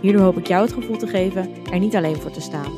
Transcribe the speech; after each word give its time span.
Hierdoor 0.00 0.22
hoop 0.22 0.38
ik 0.38 0.46
jou 0.46 0.62
het 0.62 0.72
gevoel 0.72 0.96
te 0.96 1.06
geven 1.06 1.64
er 1.64 1.78
niet 1.78 1.96
alleen 1.96 2.16
voor 2.16 2.30
te 2.30 2.40
staan. 2.40 2.72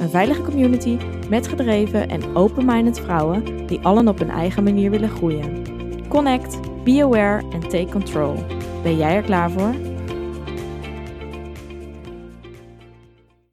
Een 0.00 0.10
veilige 0.10 0.42
community 0.42 0.98
met 1.28 1.48
gedreven 1.48 2.08
en 2.08 2.36
open-minded 2.36 3.00
vrouwen 3.00 3.66
die 3.66 3.80
allen 3.80 4.08
op 4.08 4.18
hun 4.18 4.30
eigen 4.30 4.64
manier 4.64 4.90
willen 4.90 5.08
groeien. 5.08 5.64
Connect, 6.08 6.84
be 6.84 7.02
aware 7.02 7.50
en 7.50 7.60
take 7.60 7.88
control. 7.90 8.34
Ben 8.82 8.96
jij 8.96 9.16
er 9.16 9.22
klaar 9.22 9.50
voor? 9.50 9.74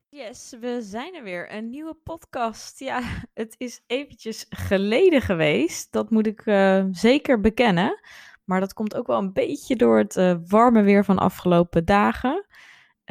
Yes, 0.09 0.55
we 0.59 0.77
zijn 0.81 1.15
er 1.15 1.23
weer. 1.23 1.53
Een 1.53 1.69
nieuwe 1.69 1.95
podcast. 2.03 2.79
Ja, 2.79 3.01
het 3.33 3.55
is 3.57 3.81
eventjes 3.87 4.45
geleden 4.49 5.21
geweest. 5.21 5.91
Dat 5.91 6.09
moet 6.09 6.27
ik 6.27 6.45
uh, 6.45 6.83
zeker 6.91 7.41
bekennen. 7.41 7.99
Maar 8.45 8.59
dat 8.59 8.73
komt 8.73 8.95
ook 8.95 9.07
wel 9.07 9.17
een 9.17 9.33
beetje 9.33 9.75
door 9.75 9.97
het 9.97 10.15
uh, 10.15 10.35
warme 10.47 10.81
weer 10.81 11.05
van 11.05 11.17
afgelopen 11.17 11.85
dagen. 11.85 12.45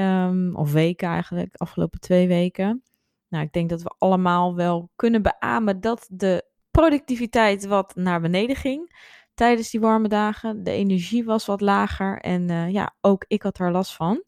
Um, 0.01 0.57
of 0.57 0.73
weken 0.73 1.09
eigenlijk, 1.09 1.57
afgelopen 1.57 2.01
twee 2.01 2.29
weken. 2.29 2.83
Nou, 3.29 3.45
ik 3.45 3.53
denk 3.53 3.71
dat 3.71 3.83
we 3.83 3.95
allemaal 3.99 4.55
wel 4.55 4.91
kunnen 4.97 5.23
beamen 5.23 5.81
dat 5.81 6.09
de 6.11 6.45
productiviteit 6.71 7.67
wat 7.67 7.95
naar 7.95 8.21
beneden 8.21 8.57
ging 8.57 8.97
tijdens 9.35 9.71
die 9.71 9.81
warme 9.81 10.09
dagen. 10.09 10.65
De 10.65 10.71
energie 10.71 11.25
was 11.25 11.47
wat 11.47 11.61
lager 11.61 12.21
en 12.21 12.51
uh, 12.51 12.71
ja, 12.71 12.95
ook 13.01 13.25
ik 13.29 13.43
had 13.43 13.59
er 13.59 13.71
last 13.71 13.95
van. 13.95 14.25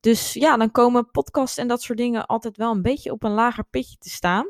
Dus 0.00 0.32
ja, 0.32 0.56
dan 0.56 0.70
komen 0.70 1.10
podcasts 1.10 1.58
en 1.58 1.68
dat 1.68 1.82
soort 1.82 1.98
dingen 1.98 2.26
altijd 2.26 2.56
wel 2.56 2.72
een 2.72 2.82
beetje 2.82 3.12
op 3.12 3.22
een 3.22 3.30
lager 3.30 3.64
pitje 3.64 3.96
te 3.98 4.10
staan. 4.10 4.46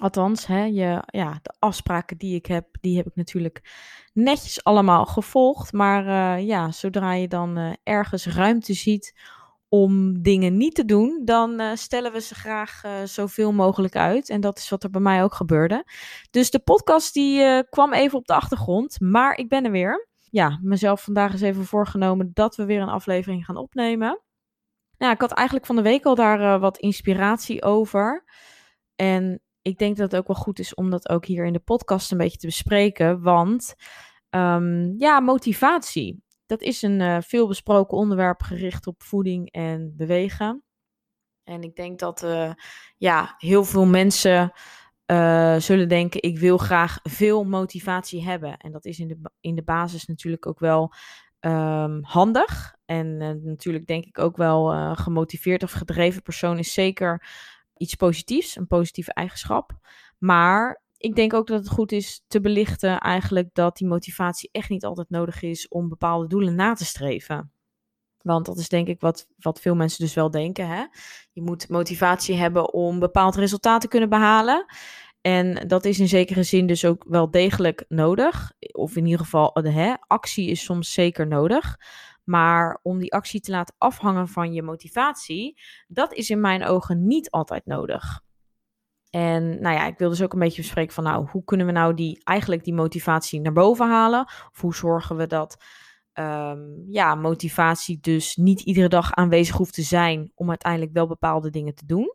Althans, 0.00 0.46
hè, 0.46 0.64
je, 0.64 1.02
ja, 1.06 1.38
de 1.42 1.54
afspraken 1.58 2.18
die 2.18 2.34
ik 2.34 2.46
heb, 2.46 2.66
die 2.80 2.96
heb 2.96 3.06
ik 3.06 3.14
natuurlijk 3.14 3.70
netjes 4.12 4.64
allemaal 4.64 5.06
gevolgd. 5.06 5.72
Maar 5.72 6.06
uh, 6.06 6.46
ja, 6.46 6.70
zodra 6.70 7.12
je 7.12 7.28
dan 7.28 7.58
uh, 7.58 7.72
ergens 7.82 8.26
ruimte 8.26 8.74
ziet 8.74 9.14
om 9.72 10.22
dingen 10.22 10.56
niet 10.56 10.74
te 10.74 10.84
doen, 10.84 11.22
dan 11.24 11.60
uh, 11.60 11.74
stellen 11.74 12.12
we 12.12 12.20
ze 12.20 12.34
graag 12.34 12.84
uh, 12.84 12.92
zoveel 13.04 13.52
mogelijk 13.52 13.96
uit. 13.96 14.28
En 14.28 14.40
dat 14.40 14.58
is 14.58 14.68
wat 14.68 14.82
er 14.82 14.90
bij 14.90 15.00
mij 15.00 15.22
ook 15.22 15.34
gebeurde. 15.34 15.84
Dus 16.30 16.50
de 16.50 16.58
podcast 16.58 17.14
die 17.14 17.40
uh, 17.40 17.58
kwam 17.70 17.92
even 17.92 18.18
op 18.18 18.26
de 18.26 18.34
achtergrond, 18.34 19.00
maar 19.00 19.36
ik 19.36 19.48
ben 19.48 19.64
er 19.64 19.70
weer. 19.70 20.08
Ja, 20.30 20.58
mezelf 20.62 21.02
vandaag 21.02 21.32
eens 21.32 21.40
even 21.40 21.64
voorgenomen 21.64 22.30
dat 22.32 22.56
we 22.56 22.64
weer 22.64 22.80
een 22.80 22.88
aflevering 22.88 23.44
gaan 23.44 23.56
opnemen. 23.56 24.22
Nou, 24.98 25.12
ik 25.12 25.20
had 25.20 25.32
eigenlijk 25.32 25.66
van 25.66 25.76
de 25.76 25.82
week 25.82 26.04
al 26.04 26.14
daar 26.14 26.60
wat 26.60 26.78
inspiratie 26.78 27.62
over. 27.62 28.24
En 28.94 29.40
ik 29.62 29.78
denk 29.78 29.96
dat 29.96 30.10
het 30.10 30.20
ook 30.20 30.26
wel 30.26 30.42
goed 30.42 30.58
is 30.58 30.74
om 30.74 30.90
dat 30.90 31.08
ook 31.08 31.26
hier 31.26 31.44
in 31.44 31.52
de 31.52 31.60
podcast 31.60 32.10
een 32.10 32.18
beetje 32.18 32.38
te 32.38 32.46
bespreken. 32.46 33.22
Want 33.22 33.74
um, 34.30 34.94
ja, 34.98 35.20
motivatie. 35.20 36.22
Dat 36.52 36.62
is 36.62 36.82
een 36.82 37.00
uh, 37.00 37.16
veelbesproken 37.20 37.96
onderwerp 37.96 38.42
gericht 38.42 38.86
op 38.86 39.02
voeding 39.02 39.50
en 39.50 39.94
bewegen. 39.96 40.62
En 41.44 41.62
ik 41.62 41.76
denk 41.76 41.98
dat 41.98 42.22
uh, 42.22 42.52
ja, 42.96 43.34
heel 43.38 43.64
veel 43.64 43.86
mensen 43.86 44.52
uh, 45.06 45.56
zullen 45.56 45.88
denken: 45.88 46.22
ik 46.22 46.38
wil 46.38 46.58
graag 46.58 46.98
veel 47.02 47.44
motivatie 47.44 48.24
hebben. 48.24 48.56
En 48.56 48.72
dat 48.72 48.84
is 48.84 48.98
in 48.98 49.08
de, 49.08 49.30
in 49.40 49.54
de 49.54 49.62
basis 49.62 50.06
natuurlijk 50.06 50.46
ook 50.46 50.58
wel 50.58 50.92
um, 51.40 52.02
handig. 52.02 52.76
En 52.84 53.16
natuurlijk 53.44 53.86
denk 53.86 54.04
ik 54.04 54.18
ook 54.18 54.36
wel 54.36 54.94
gemotiveerd 54.94 55.62
of 55.62 55.72
gedreven 55.72 56.22
persoon 56.22 56.58
is 56.58 56.72
zeker 56.72 57.26
iets 57.76 57.94
positiefs, 57.94 58.56
een 58.56 58.66
positieve 58.66 59.12
eigenschap. 59.12 59.72
Maar 60.18 60.81
ik 61.02 61.14
denk 61.14 61.34
ook 61.34 61.46
dat 61.46 61.58
het 61.58 61.68
goed 61.68 61.92
is 61.92 62.24
te 62.26 62.40
belichten 62.40 62.98
eigenlijk 62.98 63.48
dat 63.52 63.76
die 63.76 63.86
motivatie 63.86 64.48
echt 64.52 64.68
niet 64.68 64.84
altijd 64.84 65.10
nodig 65.10 65.42
is 65.42 65.68
om 65.68 65.88
bepaalde 65.88 66.26
doelen 66.26 66.54
na 66.54 66.74
te 66.74 66.84
streven. 66.84 67.52
Want 68.18 68.46
dat 68.46 68.58
is 68.58 68.68
denk 68.68 68.88
ik 68.88 69.00
wat, 69.00 69.26
wat 69.36 69.60
veel 69.60 69.74
mensen 69.74 70.04
dus 70.04 70.14
wel 70.14 70.30
denken. 70.30 70.68
Hè? 70.68 70.84
Je 71.32 71.42
moet 71.42 71.68
motivatie 71.68 72.36
hebben 72.36 72.72
om 72.72 72.98
bepaald 72.98 73.36
resultaat 73.36 73.80
te 73.80 73.88
kunnen 73.88 74.08
behalen. 74.08 74.64
En 75.20 75.68
dat 75.68 75.84
is 75.84 75.98
in 75.98 76.08
zekere 76.08 76.42
zin 76.42 76.66
dus 76.66 76.84
ook 76.84 77.04
wel 77.08 77.30
degelijk 77.30 77.84
nodig. 77.88 78.52
Of 78.72 78.96
in 78.96 79.04
ieder 79.04 79.20
geval, 79.20 79.50
hè, 79.62 79.94
actie 80.06 80.48
is 80.48 80.64
soms 80.64 80.92
zeker 80.92 81.26
nodig. 81.26 81.76
Maar 82.24 82.78
om 82.82 82.98
die 82.98 83.12
actie 83.12 83.40
te 83.40 83.50
laten 83.50 83.74
afhangen 83.78 84.28
van 84.28 84.52
je 84.52 84.62
motivatie, 84.62 85.60
dat 85.86 86.12
is 86.12 86.30
in 86.30 86.40
mijn 86.40 86.64
ogen 86.64 87.06
niet 87.06 87.30
altijd 87.30 87.66
nodig. 87.66 88.22
En 89.12 89.60
nou 89.60 89.74
ja, 89.76 89.86
ik 89.86 89.98
wil 89.98 90.08
dus 90.08 90.22
ook 90.22 90.32
een 90.32 90.38
beetje 90.38 90.62
bespreken 90.62 90.94
van 90.94 91.04
nou, 91.04 91.28
hoe 91.30 91.44
kunnen 91.44 91.66
we 91.66 91.72
nou 91.72 91.94
die, 91.94 92.20
eigenlijk 92.24 92.64
die 92.64 92.74
motivatie 92.74 93.40
naar 93.40 93.52
boven 93.52 93.88
halen? 93.88 94.20
Of 94.52 94.60
hoe 94.60 94.74
zorgen 94.74 95.16
we 95.16 95.26
dat 95.26 95.64
um, 96.14 96.84
ja, 96.88 97.14
motivatie 97.14 97.98
dus 98.00 98.36
niet 98.36 98.60
iedere 98.60 98.88
dag 98.88 99.12
aanwezig 99.12 99.56
hoeft 99.56 99.74
te 99.74 99.82
zijn 99.82 100.32
om 100.34 100.48
uiteindelijk 100.48 100.92
wel 100.92 101.06
bepaalde 101.06 101.50
dingen 101.50 101.74
te 101.74 101.86
doen? 101.86 102.14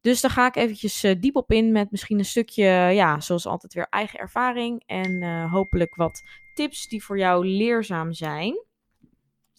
Dus 0.00 0.20
daar 0.20 0.30
ga 0.30 0.46
ik 0.46 0.56
eventjes 0.56 1.04
uh, 1.04 1.14
diep 1.20 1.36
op 1.36 1.52
in 1.52 1.72
met 1.72 1.90
misschien 1.90 2.18
een 2.18 2.24
stukje, 2.24 2.64
ja, 2.92 3.20
zoals 3.20 3.46
altijd 3.46 3.74
weer 3.74 3.86
eigen 3.90 4.18
ervaring 4.18 4.82
en 4.86 5.22
uh, 5.22 5.52
hopelijk 5.52 5.94
wat 5.94 6.22
tips 6.54 6.88
die 6.88 7.04
voor 7.04 7.18
jou 7.18 7.46
leerzaam 7.46 8.12
zijn. 8.12 8.64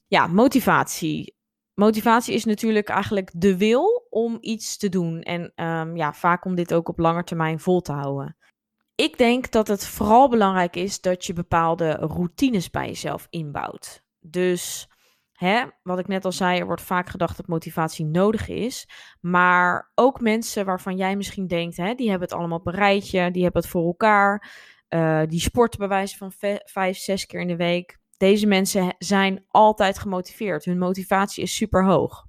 Ja, 0.08 0.28
motivatie 0.28 1.37
motivatie 1.80 2.34
is 2.34 2.46
natuurlijk 2.46 2.90
eigenlijk 2.90 3.32
de 3.34 3.58
wil 3.58 4.08
om 4.10 4.38
iets 4.42 4.78
te 4.78 4.90
doen. 4.90 5.22
En 5.22 5.52
um, 5.56 5.96
ja, 5.96 6.14
vaak 6.14 6.46
om 6.46 6.56
dit 6.56 6.74
ook 6.74 6.90
op 6.90 7.00
lange 7.00 7.24
termijn 7.24 7.60
vol 7.60 7.82
te 7.82 7.92
houden. 7.92 8.38
Ik 8.96 9.18
denk 9.18 9.52
dat 9.52 9.68
het 9.68 9.86
vooral 9.86 10.30
belangrijk 10.30 10.76
is 10.76 11.02
dat 11.02 11.26
je 11.26 11.34
bepaalde 11.34 11.92
routines 11.92 12.70
bij 12.70 12.88
jezelf 12.88 13.28
inbouwt. 13.30 14.04
Dus 14.20 14.90
hè, 15.32 15.66
wat 15.84 16.00
ik 16.00 16.08
net 16.08 16.26
al 16.26 16.32
zei, 16.32 16.60
er 16.60 16.66
wordt 16.66 16.82
vaak 16.82 17.10
gedacht 17.10 17.38
dat 17.38 17.48
motivatie 17.48 18.06
nodig 18.06 18.48
is. 18.48 18.90
Maar 19.22 19.92
ook 19.96 20.22
mensen 20.22 20.66
waarvan 20.66 20.98
jij 20.98 21.16
misschien 21.16 21.48
denkt, 21.48 21.78
hè, 21.78 21.94
die 21.94 22.10
hebben 22.10 22.28
het 22.28 22.38
allemaal 22.38 22.58
op 22.58 22.68
een 22.68 22.74
rijtje, 22.74 23.32
die 23.32 23.44
hebben 23.44 23.62
het 23.62 23.72
voor 23.72 23.86
elkaar. 23.86 24.52
Uh, 24.90 25.22
die 25.28 25.40
sporten 25.40 25.80
bij 25.80 25.88
wijze 25.88 26.18
van 26.18 26.32
vijf, 26.66 26.98
zes 26.98 27.26
keer 27.26 27.42
in 27.42 27.48
de 27.48 27.56
week 27.56 28.00
deze 28.18 28.48
mensen 28.48 28.96
zijn 28.98 29.46
altijd 29.48 30.00
gemotiveerd. 30.00 30.66
Hun 30.66 30.78
motivatie 30.78 31.44
is 31.44 31.56
super 31.56 31.86
hoog. 31.86 32.26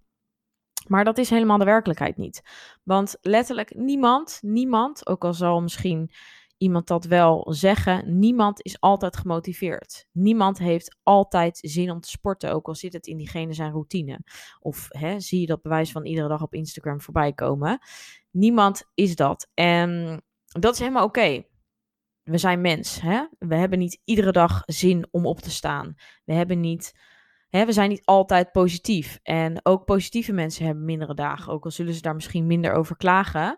Maar 0.86 1.04
dat 1.04 1.18
is 1.18 1.30
helemaal 1.30 1.58
de 1.58 1.64
werkelijkheid 1.64 2.16
niet. 2.16 2.42
Want 2.84 3.16
letterlijk 3.20 3.74
niemand, 3.74 4.38
niemand, 4.42 5.06
ook 5.06 5.24
al 5.24 5.34
zal 5.34 5.62
misschien 5.62 6.10
iemand 6.58 6.86
dat 6.86 7.04
wel 7.04 7.46
zeggen, 7.50 8.18
niemand 8.18 8.62
is 8.62 8.80
altijd 8.80 9.16
gemotiveerd. 9.16 10.06
Niemand 10.12 10.58
heeft 10.58 10.96
altijd 11.02 11.58
zin 11.62 11.90
om 11.90 12.00
te 12.00 12.08
sporten, 12.08 12.52
ook 12.52 12.66
al 12.66 12.74
zit 12.74 12.92
het 12.92 13.06
in 13.06 13.16
diegene 13.16 13.52
zijn 13.52 13.72
routine. 13.72 14.20
Of 14.60 14.86
hè, 14.88 15.20
zie 15.20 15.40
je 15.40 15.46
dat 15.46 15.62
bewijs 15.62 15.92
van 15.92 16.06
iedere 16.06 16.28
dag 16.28 16.42
op 16.42 16.54
Instagram 16.54 17.00
voorbij 17.00 17.32
komen. 17.32 17.78
Niemand 18.30 18.84
is 18.94 19.16
dat. 19.16 19.50
En 19.54 20.22
dat 20.46 20.72
is 20.72 20.78
helemaal 20.78 21.04
oké 21.04 21.44
we 22.28 22.38
zijn 22.38 22.60
mens. 22.60 23.00
Hè? 23.00 23.26
We 23.38 23.54
hebben 23.54 23.78
niet 23.78 24.00
iedere 24.04 24.32
dag 24.32 24.62
zin 24.66 25.08
om 25.10 25.26
op 25.26 25.40
te 25.40 25.50
staan. 25.50 25.94
We 26.24 26.32
hebben 26.32 26.60
niet. 26.60 26.92
Hè, 27.48 27.66
we 27.66 27.72
zijn 27.72 27.88
niet 27.88 28.04
altijd 28.04 28.52
positief. 28.52 29.18
En 29.22 29.60
ook 29.62 29.84
positieve 29.84 30.32
mensen 30.32 30.64
hebben 30.64 30.84
mindere 30.84 31.14
dagen. 31.14 31.52
Ook 31.52 31.64
al 31.64 31.70
zullen 31.70 31.94
ze 31.94 32.00
daar 32.00 32.14
misschien 32.14 32.46
minder 32.46 32.72
over 32.72 32.96
klagen. 32.96 33.56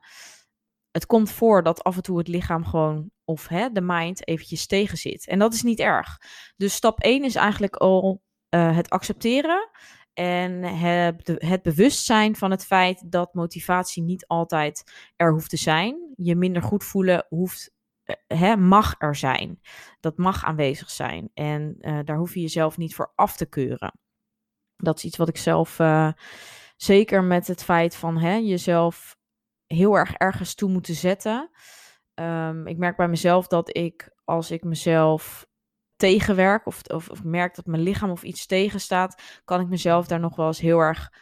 Het 0.90 1.06
komt 1.06 1.30
voor 1.30 1.62
dat 1.62 1.82
af 1.82 1.96
en 1.96 2.02
toe 2.02 2.18
het 2.18 2.28
lichaam 2.28 2.64
gewoon. 2.64 3.10
of 3.24 3.48
hè, 3.48 3.70
de 3.72 3.80
mind 3.80 4.28
eventjes 4.28 4.66
tegen 4.66 4.98
zit. 4.98 5.26
En 5.26 5.38
dat 5.38 5.54
is 5.54 5.62
niet 5.62 5.78
erg. 5.78 6.18
Dus 6.56 6.74
stap 6.74 7.00
1 7.00 7.24
is 7.24 7.34
eigenlijk 7.34 7.76
al 7.76 8.22
uh, 8.54 8.76
het 8.76 8.90
accepteren. 8.90 9.70
En 10.12 10.62
het 11.24 11.62
bewustzijn 11.62 12.36
van 12.36 12.50
het 12.50 12.66
feit 12.66 13.12
dat 13.12 13.34
motivatie 13.34 14.02
niet 14.02 14.26
altijd 14.26 14.92
er 15.16 15.32
hoeft 15.32 15.50
te 15.50 15.56
zijn. 15.56 16.12
Je 16.16 16.36
minder 16.36 16.62
goed 16.62 16.84
voelen 16.84 17.26
hoeft 17.28 17.72
hè, 18.26 18.56
mag 18.56 18.94
er 18.98 19.16
zijn. 19.16 19.60
Dat 20.00 20.16
mag 20.16 20.44
aanwezig 20.44 20.90
zijn. 20.90 21.30
En 21.34 21.76
uh, 21.80 21.98
daar 22.04 22.16
hoef 22.16 22.34
je 22.34 22.40
jezelf 22.40 22.76
niet 22.76 22.94
voor 22.94 23.12
af 23.14 23.36
te 23.36 23.46
keuren. 23.46 23.98
Dat 24.76 24.96
is 24.96 25.04
iets 25.04 25.16
wat 25.16 25.28
ik 25.28 25.36
zelf 25.36 25.78
uh, 25.78 26.12
zeker 26.76 27.24
met 27.24 27.46
het 27.46 27.64
feit 27.64 27.96
van 27.96 28.18
hè, 28.18 28.34
jezelf 28.34 29.16
heel 29.66 29.94
erg 29.94 30.12
ergens 30.12 30.54
toe 30.54 30.70
moeten 30.70 30.94
zetten. 30.94 31.50
Um, 32.14 32.66
ik 32.66 32.76
merk 32.76 32.96
bij 32.96 33.08
mezelf 33.08 33.46
dat 33.46 33.76
ik 33.76 34.14
als 34.24 34.50
ik 34.50 34.64
mezelf 34.64 35.48
tegenwerk 35.96 36.66
of, 36.66 36.82
of 36.86 37.24
merk 37.24 37.54
dat 37.54 37.66
mijn 37.66 37.82
lichaam 37.82 38.10
of 38.10 38.22
iets 38.22 38.46
tegenstaat, 38.46 39.40
kan 39.44 39.60
ik 39.60 39.68
mezelf 39.68 40.06
daar 40.06 40.20
nog 40.20 40.36
wel 40.36 40.46
eens 40.46 40.60
heel 40.60 40.78
erg 40.78 41.12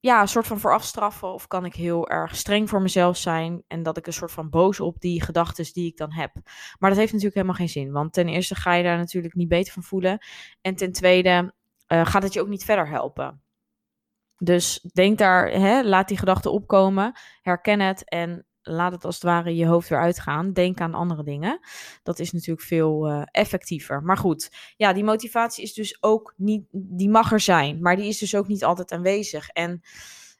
ja, 0.00 0.20
een 0.20 0.28
soort 0.28 0.46
van 0.46 0.60
vooraf 0.60 0.84
straffen 0.84 1.32
of 1.32 1.46
kan 1.46 1.64
ik 1.64 1.74
heel 1.74 2.08
erg 2.08 2.36
streng 2.36 2.68
voor 2.68 2.82
mezelf 2.82 3.16
zijn 3.16 3.62
en 3.66 3.82
dat 3.82 3.96
ik 3.96 4.06
een 4.06 4.12
soort 4.12 4.32
van 4.32 4.50
boos 4.50 4.80
op 4.80 5.00
die 5.00 5.22
gedachten 5.22 5.72
die 5.72 5.86
ik 5.86 5.96
dan 5.96 6.12
heb. 6.12 6.34
Maar 6.78 6.90
dat 6.90 6.98
heeft 6.98 7.12
natuurlijk 7.12 7.34
helemaal 7.34 7.54
geen 7.54 7.68
zin, 7.68 7.92
want 7.92 8.12
ten 8.12 8.28
eerste 8.28 8.54
ga 8.54 8.74
je 8.74 8.82
daar 8.82 8.98
natuurlijk 8.98 9.34
niet 9.34 9.48
beter 9.48 9.72
van 9.72 9.82
voelen 9.82 10.18
en 10.60 10.74
ten 10.74 10.92
tweede 10.92 11.54
uh, 11.88 12.06
gaat 12.06 12.22
het 12.22 12.32
je 12.32 12.40
ook 12.40 12.48
niet 12.48 12.64
verder 12.64 12.88
helpen. 12.88 13.40
Dus 14.38 14.80
denk 14.92 15.18
daar, 15.18 15.50
hè, 15.50 15.82
laat 15.82 16.08
die 16.08 16.18
gedachten 16.18 16.52
opkomen, 16.52 17.12
herken 17.42 17.80
het 17.80 18.08
en 18.08 18.46
laat 18.66 18.92
het 18.92 19.04
als 19.04 19.14
het 19.14 19.24
ware 19.24 19.56
je 19.56 19.66
hoofd 19.66 19.88
weer 19.88 20.00
uitgaan. 20.00 20.52
Denk 20.52 20.80
aan 20.80 20.94
andere 20.94 21.22
dingen. 21.22 21.60
Dat 22.02 22.18
is 22.18 22.32
natuurlijk 22.32 22.66
veel 22.66 23.10
uh, 23.10 23.22
effectiever. 23.30 24.02
Maar 24.02 24.16
goed, 24.16 24.50
ja, 24.76 24.92
die 24.92 25.04
motivatie 25.04 25.64
is 25.64 25.74
dus 25.74 26.02
ook 26.02 26.34
niet, 26.36 26.64
die 26.70 27.10
mag 27.10 27.32
er 27.32 27.40
zijn, 27.40 27.80
maar 27.80 27.96
die 27.96 28.08
is 28.08 28.18
dus 28.18 28.34
ook 28.34 28.48
niet 28.48 28.64
altijd 28.64 28.92
aanwezig. 28.92 29.48
En 29.48 29.82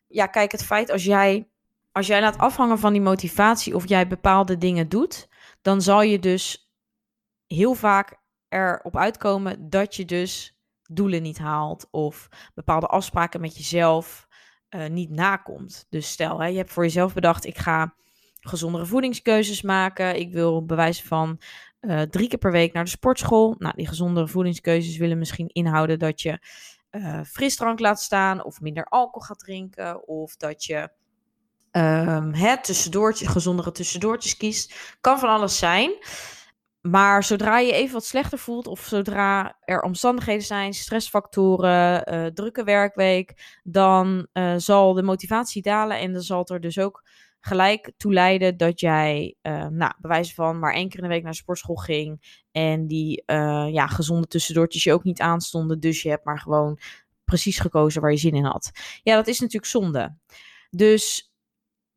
ja, 0.09 0.27
kijk, 0.27 0.53
het 0.53 0.65
feit 0.65 0.91
als 0.91 1.05
jij, 1.05 1.49
als 1.93 2.07
jij 2.07 2.21
laat 2.21 2.39
afhangen 2.39 2.79
van 2.79 2.93
die 2.93 3.03
motivatie 3.03 3.75
of 3.75 3.89
jij 3.89 4.09
bepaalde 4.09 4.59
dingen 4.59 4.89
doet, 4.89 5.29
dan 5.63 5.83
zal 5.83 6.03
je 6.03 6.19
dus 6.19 6.71
heel 7.47 7.75
vaak 7.75 8.21
erop 8.49 8.97
uitkomen 8.97 9.71
dat 9.71 9.95
je 9.95 10.05
dus 10.05 10.59
doelen 10.83 11.23
niet 11.23 11.39
haalt 11.39 11.89
of 11.91 12.29
bepaalde 12.55 12.87
afspraken 12.87 13.41
met 13.41 13.57
jezelf 13.57 14.27
uh, 14.71 14.87
niet 14.87 15.11
nakomt. 15.11 15.87
Dus 15.91 16.11
stel, 16.11 16.41
hè, 16.41 16.47
je 16.47 16.57
hebt 16.57 16.73
voor 16.73 16.83
jezelf 16.83 17.15
bedacht, 17.15 17.45
ik 17.45 17.59
ga 17.59 17.95
gezondere 18.49 18.87
voedingskeuzes 18.87 19.63
maken. 19.63 20.17
Ik 20.17 20.33
wil 20.33 20.65
bewijzen 20.65 21.07
van 21.07 21.41
uh, 21.81 22.03
drie 22.03 22.29
keer 22.29 22.39
per 22.39 22.53
week 22.53 22.73
naar 22.73 22.85
de 22.85 22.91
sportschool. 22.91 23.55
Nou, 23.59 23.75
die 23.77 23.87
gezondere 23.87 24.29
voedingskeuzes 24.29 24.97
willen 24.97 25.19
misschien 25.19 25.49
inhouden 25.49 25.99
dat 25.99 26.21
je 26.21 26.39
uh, 26.91 27.21
frisdrank 27.23 27.81
laat 27.81 28.01
staan 28.01 28.45
of 28.45 28.61
minder 28.61 28.85
alcohol 28.85 29.21
gaat 29.21 29.39
drinken 29.39 30.09
of 30.09 30.37
dat 30.37 30.65
je 30.65 30.91
um, 31.73 32.35
hè, 32.35 32.63
tussendoortjes, 32.63 33.29
gezondere 33.29 33.73
tussendoortjes 33.73 34.37
kiest. 34.37 34.97
Kan 35.01 35.19
van 35.19 35.29
alles 35.29 35.59
zijn. 35.59 35.91
Maar 36.81 37.25
zodra 37.25 37.59
je 37.59 37.73
even 37.73 37.95
wat 37.95 38.05
slechter 38.05 38.39
voelt, 38.39 38.67
of 38.67 38.81
zodra 38.81 39.57
er 39.61 39.81
omstandigheden 39.81 40.45
zijn, 40.45 40.75
stressfactoren, 40.75 42.15
uh, 42.15 42.27
drukke 42.27 42.65
werkweek, 42.65 43.59
dan 43.63 44.29
zal 44.57 44.93
de 44.93 45.03
motivatie 45.03 45.63
dalen 45.63 45.99
en 45.99 46.13
dan 46.13 46.23
zal 46.23 46.47
er 46.47 46.61
dus 46.61 46.79
ook 46.79 47.03
gelijk 47.47 47.93
toe 47.97 48.13
leiden 48.13 48.57
dat 48.57 48.81
jij, 48.81 49.35
uh, 49.43 49.67
nou, 49.67 49.93
bewijzen 49.99 50.35
van 50.35 50.59
maar 50.59 50.75
één 50.75 50.89
keer 50.89 50.99
in 50.99 51.05
de 51.05 51.11
week 51.15 51.23
naar 51.23 51.33
de 51.33 51.39
sportschool 51.39 51.77
ging 51.77 52.43
en 52.53 52.87
die 52.87 53.23
ja, 53.73 53.87
gezonde 53.87 54.27
tussendoortjes 54.27 54.85
je 54.85 54.93
ook 54.93 55.05
niet 55.05 55.21
aanstonden, 55.21 55.81
dus 55.81 56.03
je 56.03 56.09
hebt 56.09 56.25
maar 56.25 56.39
gewoon 56.39 56.79
precies 57.25 57.59
gekozen 57.59 58.01
waar 58.01 58.11
je 58.11 58.17
zin 58.17 58.35
in 58.35 58.45
had. 58.45 58.71
Ja, 59.03 59.15
dat 59.15 59.27
is 59.27 59.41
natuurlijk 59.41 59.71
zonde. 59.71 60.17
Dus 60.71 61.33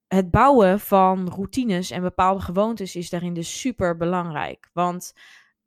het 0.07 0.31
bouwen 0.31 0.79
van 0.79 1.29
routines 1.29 1.91
en 1.91 2.01
bepaalde 2.01 2.41
gewoontes 2.41 2.95
is 2.95 3.09
daarin 3.09 3.33
dus 3.33 3.59
super 3.59 3.97
belangrijk. 3.97 4.69
Want 4.73 5.13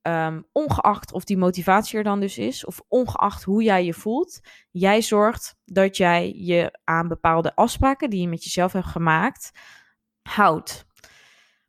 um, 0.02 0.46
ongeacht 0.52 1.12
of 1.12 1.24
die 1.24 1.38
motivatie 1.38 1.98
er 1.98 2.04
dan 2.04 2.20
dus 2.20 2.38
is, 2.38 2.64
of 2.64 2.80
ongeacht 2.88 3.42
hoe 3.42 3.62
jij 3.62 3.84
je 3.84 3.94
voelt, 3.94 4.40
jij 4.70 5.02
zorgt 5.02 5.56
dat 5.64 5.96
jij 5.96 6.32
je 6.36 6.78
aan 6.84 7.08
bepaalde 7.08 7.54
afspraken 7.54 8.10
die 8.10 8.20
je 8.20 8.28
met 8.28 8.44
jezelf 8.44 8.72
hebt 8.72 8.86
gemaakt, 8.86 9.50
houdt. 10.22 10.86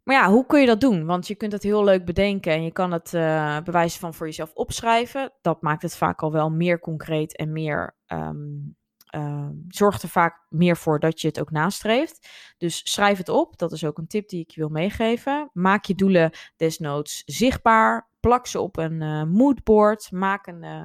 Maar 0.03 0.15
ja, 0.15 0.29
hoe 0.29 0.45
kun 0.45 0.59
je 0.59 0.65
dat 0.65 0.81
doen? 0.81 1.05
Want 1.05 1.27
je 1.27 1.35
kunt 1.35 1.51
het 1.51 1.63
heel 1.63 1.83
leuk 1.83 2.05
bedenken 2.05 2.53
en 2.53 2.63
je 2.63 2.71
kan 2.71 2.91
het 2.91 3.13
uh, 3.13 3.59
bewijzen 3.61 3.99
van 3.99 4.13
voor 4.13 4.25
jezelf 4.25 4.53
opschrijven. 4.53 5.31
Dat 5.41 5.61
maakt 5.61 5.81
het 5.81 5.95
vaak 5.95 6.21
al 6.21 6.31
wel 6.31 6.49
meer 6.49 6.79
concreet 6.79 7.35
en 7.35 7.51
meer 7.51 7.95
um, 8.07 8.75
uh, 9.15 9.47
zorgt 9.67 10.03
er 10.03 10.09
vaak 10.09 10.45
meer 10.49 10.77
voor 10.77 10.99
dat 10.99 11.21
je 11.21 11.27
het 11.27 11.39
ook 11.39 11.51
nastreeft. 11.51 12.27
Dus 12.57 12.81
schrijf 12.91 13.17
het 13.17 13.29
op. 13.29 13.57
Dat 13.57 13.71
is 13.71 13.85
ook 13.85 13.97
een 13.97 14.07
tip 14.07 14.29
die 14.29 14.41
ik 14.41 14.51
je 14.51 14.59
wil 14.59 14.69
meegeven. 14.69 15.49
Maak 15.53 15.85
je 15.85 15.95
doelen 15.95 16.31
desnoods 16.55 17.23
zichtbaar. 17.25 18.09
Plak 18.19 18.47
ze 18.47 18.59
op 18.59 18.77
een 18.77 19.01
uh, 19.01 19.23
moodboard. 19.23 20.11
Maak 20.11 20.47
een, 20.47 20.63
uh, 20.63 20.83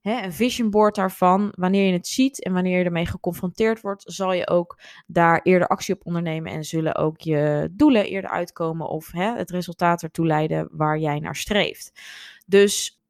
hè, 0.00 0.22
een 0.22 0.32
vision 0.32 0.70
board 0.70 0.94
daarvan. 0.94 1.52
Wanneer 1.56 1.86
je 1.86 1.92
het 1.92 2.06
ziet 2.06 2.44
en 2.44 2.52
wanneer 2.52 2.78
je 2.78 2.84
ermee 2.84 3.06
geconfronteerd 3.06 3.80
wordt, 3.80 4.02
zal 4.06 4.32
je 4.32 4.48
ook 4.48 4.78
daar 5.06 5.40
eerder 5.42 5.68
actie 5.68 5.94
op 5.94 6.06
ondernemen 6.06 6.52
en 6.52 6.64
zullen 6.64 6.94
ook 6.94 7.20
je 7.20 7.68
doelen 7.72 8.06
eerder 8.06 8.30
uitkomen 8.30 8.88
of 8.88 9.12
hè, 9.12 9.36
het 9.36 9.50
resultaat 9.50 10.02
ertoe 10.02 10.26
leiden 10.26 10.68
waar 10.70 10.98
jij 10.98 11.18
naar 11.18 11.36
streeft. 11.36 12.00
Dus 12.46 13.02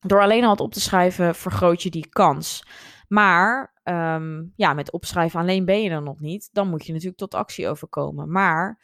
door 0.00 0.20
alleen 0.20 0.44
al 0.44 0.50
het 0.50 0.60
op 0.60 0.72
te 0.72 0.80
schrijven 0.80 1.34
vergroot 1.34 1.82
je 1.82 1.90
die 1.90 2.08
kans. 2.08 2.66
Maar 3.08 3.73
um, 3.84 4.52
ja, 4.56 4.74
met 4.74 4.92
opschrijven 4.92 5.40
alleen 5.40 5.64
ben 5.64 5.82
je 5.82 5.90
er 5.90 6.02
nog 6.02 6.20
niet. 6.20 6.48
Dan 6.52 6.68
moet 6.68 6.86
je 6.86 6.92
natuurlijk 6.92 7.18
tot 7.18 7.34
actie 7.34 7.68
overkomen. 7.68 8.30
Maar 8.30 8.80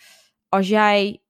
als 0.49 0.69
jij 0.69 1.23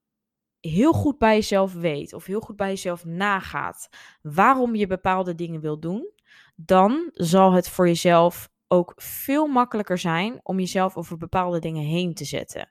heel 0.61 0.93
goed 0.93 1.19
bij 1.19 1.35
jezelf 1.35 1.75
weet 1.75 2.13
of 2.13 2.25
heel 2.25 2.41
goed 2.41 2.57
bij 2.57 2.69
jezelf 2.69 3.05
nagaat 3.05 3.89
waarom 4.23 4.75
je 4.75 4.87
bepaalde 4.87 5.35
dingen 5.35 5.61
wil 5.61 5.79
doen, 5.79 6.13
dan 6.57 7.11
zal 7.13 7.53
het 7.53 7.69
voor 7.69 7.87
jezelf 7.87 8.49
ook 8.69 8.93
veel 8.97 9.47
makkelijker 9.47 9.99
zijn 9.99 10.41
om 10.43 10.59
jezelf 10.59 10.97
over 10.97 11.17
bepaalde 11.17 11.59
dingen 11.59 11.85
heen 11.85 12.15
te 12.15 12.25
zetten. 12.25 12.71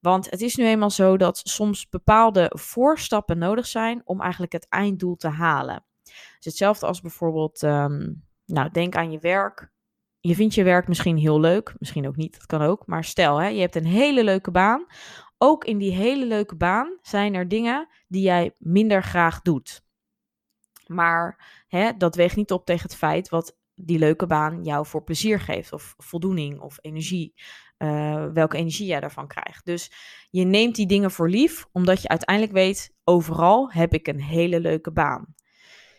Want 0.00 0.30
het 0.30 0.40
is 0.40 0.56
nu 0.56 0.64
eenmaal 0.64 0.90
zo 0.90 1.16
dat 1.16 1.40
soms 1.44 1.88
bepaalde 1.88 2.52
voorstappen 2.54 3.38
nodig 3.38 3.66
zijn 3.66 4.02
om 4.04 4.20
eigenlijk 4.20 4.52
het 4.52 4.68
einddoel 4.68 5.16
te 5.16 5.28
halen. 5.28 5.84
Dus 6.04 6.44
hetzelfde 6.44 6.86
als 6.86 7.00
bijvoorbeeld, 7.00 7.62
um, 7.62 8.24
nou, 8.46 8.70
denk 8.70 8.96
aan 8.96 9.10
je 9.10 9.18
werk 9.18 9.72
je 10.28 10.34
vindt 10.34 10.54
je 10.54 10.62
werk 10.62 10.88
misschien 10.88 11.16
heel 11.16 11.40
leuk, 11.40 11.74
misschien 11.78 12.06
ook 12.06 12.16
niet, 12.16 12.32
dat 12.32 12.46
kan 12.46 12.62
ook. 12.62 12.86
Maar 12.86 13.04
stel, 13.04 13.36
hè, 13.36 13.48
je 13.48 13.60
hebt 13.60 13.76
een 13.76 13.86
hele 13.86 14.24
leuke 14.24 14.50
baan. 14.50 14.86
Ook 15.38 15.64
in 15.64 15.78
die 15.78 15.92
hele 15.92 16.26
leuke 16.26 16.56
baan 16.56 16.98
zijn 17.02 17.34
er 17.34 17.48
dingen 17.48 17.88
die 18.08 18.22
jij 18.22 18.54
minder 18.58 19.02
graag 19.02 19.42
doet. 19.42 19.84
Maar 20.86 21.44
hè, 21.68 21.96
dat 21.96 22.14
weegt 22.14 22.36
niet 22.36 22.52
op 22.52 22.64
tegen 22.64 22.82
het 22.82 22.96
feit 22.96 23.28
wat 23.28 23.58
die 23.74 23.98
leuke 23.98 24.26
baan 24.26 24.62
jou 24.62 24.86
voor 24.86 25.04
plezier 25.04 25.40
geeft, 25.40 25.72
of 25.72 25.94
voldoening 25.96 26.60
of 26.60 26.78
energie. 26.80 27.34
Uh, 27.78 28.26
welke 28.32 28.56
energie 28.56 28.86
jij 28.86 29.00
daarvan 29.00 29.26
krijgt. 29.26 29.64
Dus 29.64 29.92
je 30.30 30.44
neemt 30.44 30.74
die 30.74 30.86
dingen 30.86 31.10
voor 31.10 31.28
lief, 31.28 31.66
omdat 31.72 32.02
je 32.02 32.08
uiteindelijk 32.08 32.56
weet: 32.56 32.94
overal 33.04 33.72
heb 33.72 33.94
ik 33.94 34.08
een 34.08 34.20
hele 34.20 34.60
leuke 34.60 34.92
baan. 34.92 35.34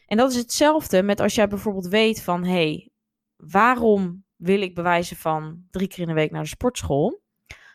En 0.06 0.18
dat 0.18 0.31
is 0.31 0.38
hetzelfde 0.38 1.04
met 1.04 1.19
als 1.19 1.36
jij 1.36 1.48
bijvoorbeeld 1.48 1.88
weet 1.88 2.22
van 2.22 2.44
hé, 2.44 2.51
hey, 2.51 2.89
waarom 3.37 4.25
wil 4.35 4.61
ik 4.61 4.75
bewijzen 4.75 5.17
van 5.17 5.63
drie 5.69 5.88
keer 5.88 6.00
in 6.00 6.07
de 6.07 6.13
week 6.13 6.31
naar 6.31 6.41
de 6.41 6.48
sportschool? 6.48 7.21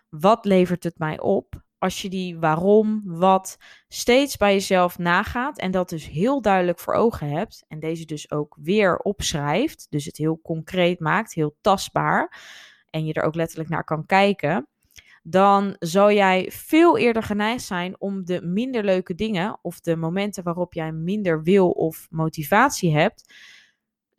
Wat 0.09 0.45
levert 0.45 0.85
het 0.85 0.99
mij 0.99 1.21
op? 1.21 1.63
Als 1.79 2.03
je 2.03 2.09
die 2.09 2.39
waarom, 2.39 3.03
wat 3.05 3.57
steeds 3.89 4.37
bij 4.37 4.53
jezelf 4.53 4.99
nagaat 4.99 5.59
en 5.59 5.71
dat 5.71 5.89
dus 5.89 6.09
heel 6.09 6.43
duidelijk 6.43 6.79
voor 6.79 6.95
ogen 6.95 7.29
hebt 7.29 7.65
en 7.69 7.81
deze 7.81 8.05
dus 8.05 8.31
ook 8.31 8.57
weer 8.61 8.97
opschrijft, 8.97 9.87
dus 9.91 10.05
het 10.05 10.17
heel 10.17 10.41
concreet 10.43 11.01
maakt, 11.01 11.35
heel 11.35 11.57
tastbaar 11.61 12.41
en 12.91 13.05
je 13.05 13.13
er 13.13 13.23
ook 13.23 13.35
letterlijk 13.35 13.69
naar 13.69 13.85
kan 13.85 14.07
kijken, 14.07 14.69
dan 15.23 15.77
zal 15.79 16.13
jij 16.13 16.51
veel 16.53 16.99
eerder 16.99 17.23
geneigd 17.23 17.65
zijn 17.65 18.01
om 18.01 18.25
de 18.25 18.43
minder 18.43 18.85
leuke 18.85 19.15
dingen 19.15 19.59
of 19.63 19.81
de 19.81 19.97
momenten 19.97 20.43
waarop 20.43 20.73
jij 20.73 20.93
minder 20.93 21.43
wil 21.43 21.71
of 21.71 22.07
motivatie 22.11 22.95
hebt, 22.97 23.35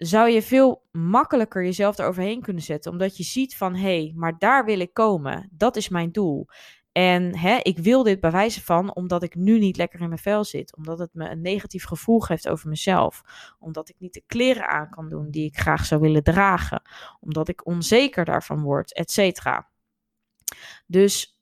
zou 0.03 0.29
je 0.29 0.41
veel 0.41 0.87
makkelijker 0.91 1.63
jezelf 1.63 1.97
eroverheen 1.97 2.41
kunnen 2.41 2.63
zetten. 2.63 2.91
Omdat 2.91 3.17
je 3.17 3.23
ziet 3.23 3.55
van, 3.57 3.75
hé, 3.75 3.81
hey, 3.81 4.13
maar 4.15 4.37
daar 4.37 4.65
wil 4.65 4.79
ik 4.79 4.93
komen. 4.93 5.49
Dat 5.51 5.75
is 5.75 5.89
mijn 5.89 6.11
doel. 6.11 6.47
En 6.91 7.37
hè, 7.37 7.57
ik 7.61 7.77
wil 7.77 8.03
dit 8.03 8.19
bewijzen 8.19 8.61
van 8.61 8.95
omdat 8.95 9.23
ik 9.23 9.35
nu 9.35 9.59
niet 9.59 9.77
lekker 9.77 10.01
in 10.01 10.07
mijn 10.07 10.19
vel 10.19 10.43
zit. 10.43 10.75
Omdat 10.75 10.99
het 10.99 11.13
me 11.13 11.29
een 11.29 11.41
negatief 11.41 11.85
gevoel 11.85 12.19
geeft 12.19 12.47
over 12.47 12.69
mezelf. 12.69 13.21
Omdat 13.59 13.89
ik 13.89 13.95
niet 13.99 14.13
de 14.13 14.23
kleren 14.25 14.67
aan 14.67 14.89
kan 14.89 15.09
doen 15.09 15.31
die 15.31 15.45
ik 15.45 15.59
graag 15.59 15.85
zou 15.85 16.01
willen 16.01 16.23
dragen. 16.23 16.81
Omdat 17.19 17.47
ik 17.47 17.65
onzeker 17.65 18.25
daarvan 18.25 18.61
word, 18.61 18.93
et 18.93 19.11
cetera. 19.11 19.69
Dus 20.87 21.39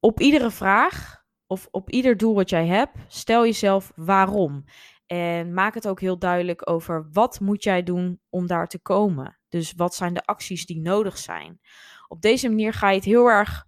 op 0.00 0.20
iedere 0.20 0.50
vraag 0.50 1.24
of 1.46 1.68
op 1.70 1.90
ieder 1.90 2.16
doel 2.16 2.34
wat 2.34 2.50
jij 2.50 2.66
hebt, 2.66 2.96
stel 3.08 3.44
jezelf 3.44 3.92
waarom. 3.96 4.64
En 5.08 5.54
maak 5.54 5.74
het 5.74 5.88
ook 5.88 6.00
heel 6.00 6.18
duidelijk 6.18 6.70
over 6.70 7.08
wat 7.12 7.40
moet 7.40 7.62
jij 7.62 7.82
doen 7.82 8.20
om 8.28 8.46
daar 8.46 8.66
te 8.66 8.80
komen. 8.80 9.38
Dus 9.48 9.72
wat 9.72 9.94
zijn 9.94 10.14
de 10.14 10.24
acties 10.24 10.66
die 10.66 10.80
nodig 10.80 11.18
zijn. 11.18 11.60
Op 12.08 12.20
deze 12.20 12.48
manier 12.48 12.72
ga 12.72 12.88
je 12.88 12.96
het 12.96 13.04
heel 13.04 13.26
erg 13.26 13.66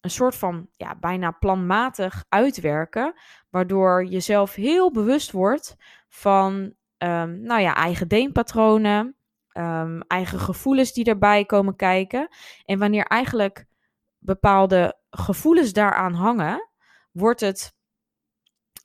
een 0.00 0.10
soort 0.10 0.36
van 0.36 0.68
ja, 0.76 0.96
bijna 0.98 1.30
planmatig 1.30 2.24
uitwerken, 2.28 3.14
waardoor 3.50 4.06
je 4.06 4.20
zelf 4.20 4.54
heel 4.54 4.92
bewust 4.92 5.30
wordt 5.30 5.76
van 6.08 6.54
um, 6.98 7.40
nou 7.40 7.60
ja, 7.60 7.74
eigen 7.74 8.08
denkpatronen, 8.08 9.16
um, 9.52 10.02
eigen 10.02 10.38
gevoelens 10.38 10.92
die 10.92 11.04
erbij 11.04 11.44
komen 11.44 11.76
kijken. 11.76 12.28
En 12.64 12.78
wanneer 12.78 13.04
eigenlijk 13.04 13.66
bepaalde 14.18 14.98
gevoelens 15.10 15.72
daaraan 15.72 16.14
hangen, 16.14 16.70
wordt 17.12 17.40
het 17.40 17.75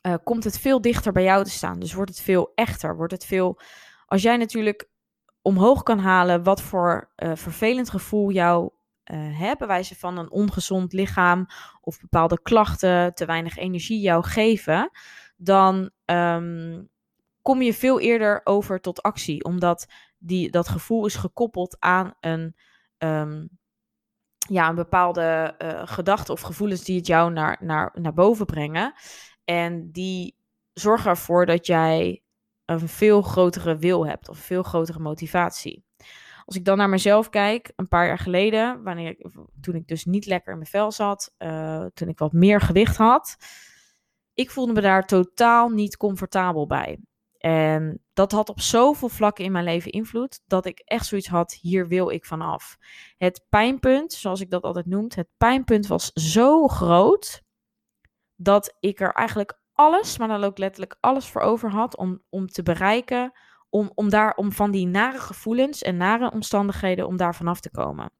uh, 0.01 0.13
komt 0.23 0.43
het 0.43 0.59
veel 0.59 0.81
dichter 0.81 1.11
bij 1.11 1.23
jou 1.23 1.43
te 1.43 1.49
staan. 1.49 1.79
Dus 1.79 1.93
wordt 1.93 2.11
het 2.11 2.21
veel 2.21 2.51
echter. 2.55 2.95
Wordt 2.95 3.13
het 3.13 3.25
veel. 3.25 3.59
Als 4.05 4.21
jij 4.21 4.37
natuurlijk 4.37 4.89
omhoog 5.41 5.83
kan 5.83 5.99
halen 5.99 6.43
wat 6.43 6.61
voor 6.61 7.11
uh, 7.17 7.31
vervelend 7.35 7.89
gevoel 7.89 8.31
jou 8.31 8.71
uh, 9.11 9.39
hè, 9.39 9.55
bewijzen 9.55 9.95
van 9.95 10.17
een 10.17 10.31
ongezond 10.31 10.93
lichaam 10.93 11.45
of 11.81 11.99
bepaalde 11.99 12.41
klachten, 12.41 13.13
te 13.13 13.25
weinig 13.25 13.57
energie 13.57 14.01
jou 14.01 14.23
geven, 14.23 14.91
dan 15.37 15.89
um, 16.05 16.89
kom 17.41 17.61
je 17.61 17.73
veel 17.73 17.99
eerder 17.99 18.41
over 18.43 18.81
tot 18.81 19.01
actie. 19.01 19.43
Omdat 19.43 19.87
die, 20.17 20.51
dat 20.51 20.67
gevoel 20.67 21.05
is 21.05 21.15
gekoppeld 21.15 21.77
aan 21.79 22.13
een, 22.19 22.55
um, 22.97 23.49
ja, 24.37 24.69
een 24.69 24.75
bepaalde 24.75 25.55
uh, 25.61 25.81
gedachte 25.85 26.31
of 26.31 26.41
gevoelens 26.41 26.83
die 26.83 26.97
het 26.97 27.07
jou 27.07 27.31
naar, 27.31 27.57
naar, 27.59 27.91
naar 27.93 28.13
boven 28.13 28.45
brengen. 28.45 28.93
En 29.43 29.91
die 29.91 30.35
zorgen 30.73 31.09
ervoor 31.09 31.45
dat 31.45 31.65
jij 31.65 32.21
een 32.65 32.89
veel 32.89 33.21
grotere 33.21 33.77
wil 33.77 34.07
hebt 34.07 34.29
of 34.29 34.37
een 34.37 34.43
veel 34.43 34.63
grotere 34.63 34.99
motivatie. 34.99 35.83
Als 36.45 36.55
ik 36.55 36.65
dan 36.65 36.77
naar 36.77 36.89
mezelf 36.89 37.29
kijk, 37.29 37.71
een 37.75 37.87
paar 37.87 38.07
jaar 38.07 38.17
geleden, 38.17 38.83
wanneer 38.83 39.31
toen 39.61 39.75
ik 39.75 39.87
dus 39.87 40.05
niet 40.05 40.25
lekker 40.25 40.51
in 40.51 40.57
mijn 40.57 40.69
vel 40.69 40.91
zat, 40.91 41.33
uh, 41.37 41.85
toen 41.93 42.07
ik 42.07 42.19
wat 42.19 42.33
meer 42.33 42.61
gewicht 42.61 42.97
had, 42.97 43.35
ik 44.33 44.51
voelde 44.51 44.73
me 44.73 44.81
daar 44.81 45.05
totaal 45.05 45.69
niet 45.69 45.97
comfortabel 45.97 46.67
bij. 46.67 46.99
En 47.37 48.01
dat 48.13 48.31
had 48.31 48.49
op 48.49 48.59
zoveel 48.59 49.09
vlakken 49.09 49.45
in 49.45 49.51
mijn 49.51 49.63
leven 49.63 49.91
invloed 49.91 50.41
dat 50.45 50.65
ik 50.65 50.79
echt 50.79 51.05
zoiets 51.05 51.27
had, 51.27 51.53
hier 51.53 51.87
wil 51.87 52.09
ik 52.09 52.25
vanaf. 52.25 52.77
Het 53.17 53.45
pijnpunt, 53.49 54.13
zoals 54.13 54.41
ik 54.41 54.49
dat 54.49 54.63
altijd 54.63 54.85
noem, 54.85 55.05
het 55.15 55.27
pijnpunt 55.37 55.87
was 55.87 56.11
zo 56.11 56.67
groot 56.67 57.43
dat 58.43 58.75
ik 58.79 58.99
er 58.99 59.11
eigenlijk 59.11 59.59
alles, 59.73 60.17
maar 60.17 60.27
dan 60.27 60.43
ook 60.43 60.57
letterlijk 60.57 60.97
alles 60.99 61.27
voor 61.27 61.41
over 61.41 61.69
had 61.69 61.97
om, 61.97 62.21
om 62.29 62.47
te 62.47 62.63
bereiken, 62.63 63.31
om, 63.69 63.91
om, 63.95 64.09
daar, 64.09 64.33
om 64.35 64.51
van 64.51 64.71
die 64.71 64.87
nare 64.87 65.19
gevoelens 65.19 65.81
en 65.81 65.97
nare 65.97 66.31
omstandigheden, 66.31 67.07
om 67.07 67.17
daar 67.17 67.35
vanaf 67.35 67.59
te 67.59 67.71
komen. 67.71 68.11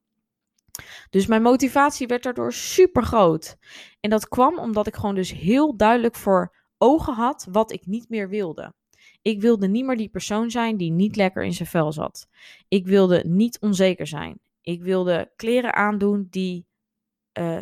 Dus 1.09 1.25
mijn 1.27 1.41
motivatie 1.41 2.07
werd 2.07 2.23
daardoor 2.23 2.53
super 2.53 3.03
groot. 3.03 3.57
En 3.99 4.09
dat 4.09 4.27
kwam 4.27 4.59
omdat 4.59 4.87
ik 4.87 4.95
gewoon 4.95 5.15
dus 5.15 5.31
heel 5.31 5.77
duidelijk 5.77 6.15
voor 6.15 6.55
ogen 6.77 7.13
had 7.13 7.47
wat 7.51 7.71
ik 7.71 7.85
niet 7.85 8.09
meer 8.09 8.29
wilde. 8.29 8.73
Ik 9.21 9.41
wilde 9.41 9.67
niet 9.67 9.85
meer 9.85 9.97
die 9.97 10.09
persoon 10.09 10.51
zijn 10.51 10.77
die 10.77 10.91
niet 10.91 11.15
lekker 11.15 11.43
in 11.43 11.53
zijn 11.53 11.69
vel 11.69 11.91
zat. 11.91 12.27
Ik 12.67 12.87
wilde 12.87 13.23
niet 13.27 13.59
onzeker 13.59 14.07
zijn. 14.07 14.39
Ik 14.61 14.81
wilde 14.81 15.31
kleren 15.35 15.73
aandoen 15.73 16.27
die 16.29 16.65
uh, 17.39 17.59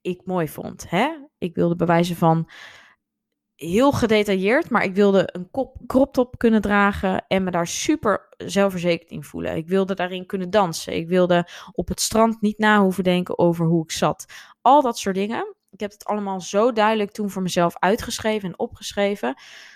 ik 0.00 0.20
mooi 0.24 0.48
vond. 0.48 0.90
Hè? 0.90 1.08
Ik 1.38 1.54
wilde 1.54 1.76
bewijzen 1.76 2.16
van 2.16 2.50
heel 3.54 3.92
gedetailleerd, 3.92 4.70
maar 4.70 4.84
ik 4.84 4.94
wilde 4.94 5.28
een 5.32 5.50
kop, 5.50 5.76
crop 5.86 6.12
top 6.12 6.38
kunnen 6.38 6.60
dragen 6.60 7.24
en 7.28 7.44
me 7.44 7.50
daar 7.50 7.66
super 7.66 8.28
zelfverzekerd 8.36 9.10
in 9.10 9.24
voelen. 9.24 9.56
Ik 9.56 9.68
wilde 9.68 9.94
daarin 9.94 10.26
kunnen 10.26 10.50
dansen. 10.50 10.96
Ik 10.96 11.08
wilde 11.08 11.48
op 11.72 11.88
het 11.88 12.00
strand 12.00 12.40
niet 12.40 12.58
na 12.58 12.80
hoeven 12.80 13.04
denken 13.04 13.38
over 13.38 13.66
hoe 13.66 13.82
ik 13.82 13.90
zat. 13.90 14.24
Al 14.60 14.82
dat 14.82 14.98
soort 14.98 15.14
dingen. 15.14 15.54
Ik 15.70 15.80
heb 15.80 15.90
het 15.90 16.04
allemaal 16.04 16.40
zo 16.40 16.72
duidelijk 16.72 17.10
toen 17.10 17.30
voor 17.30 17.42
mezelf 17.42 17.78
uitgeschreven 17.78 18.48
en 18.48 18.58
opgeschreven. 18.58 19.34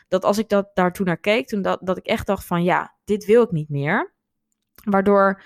Dat 0.09 0.25
als 0.25 0.39
ik 0.39 0.49
dat, 0.49 0.71
daar 0.75 0.93
toen 0.93 1.07
naar 1.07 1.21
keek, 1.21 1.47
toen 1.47 1.63
dat, 1.63 1.79
dat 1.83 1.97
ik 1.97 2.07
echt 2.07 2.27
dacht 2.27 2.45
van 2.45 2.63
ja, 2.63 2.95
dit 3.05 3.25
wil 3.25 3.43
ik 3.43 3.51
niet 3.51 3.69
meer. 3.69 4.15
Waardoor 4.85 5.43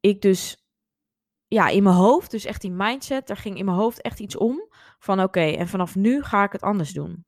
ik 0.00 0.20
dus 0.20 0.67
ja, 1.48 1.68
in 1.68 1.82
mijn 1.82 1.94
hoofd, 1.94 2.30
dus 2.30 2.44
echt 2.44 2.60
die 2.60 2.70
mindset, 2.70 3.30
er 3.30 3.36
ging 3.36 3.58
in 3.58 3.64
mijn 3.64 3.76
hoofd 3.76 4.00
echt 4.00 4.20
iets 4.20 4.36
om. 4.36 4.68
Van 4.98 5.22
oké, 5.22 5.40
en 5.40 5.68
vanaf 5.68 5.94
nu 5.94 6.22
ga 6.22 6.44
ik 6.44 6.52
het 6.52 6.62
anders 6.62 6.92
doen. 6.92 7.26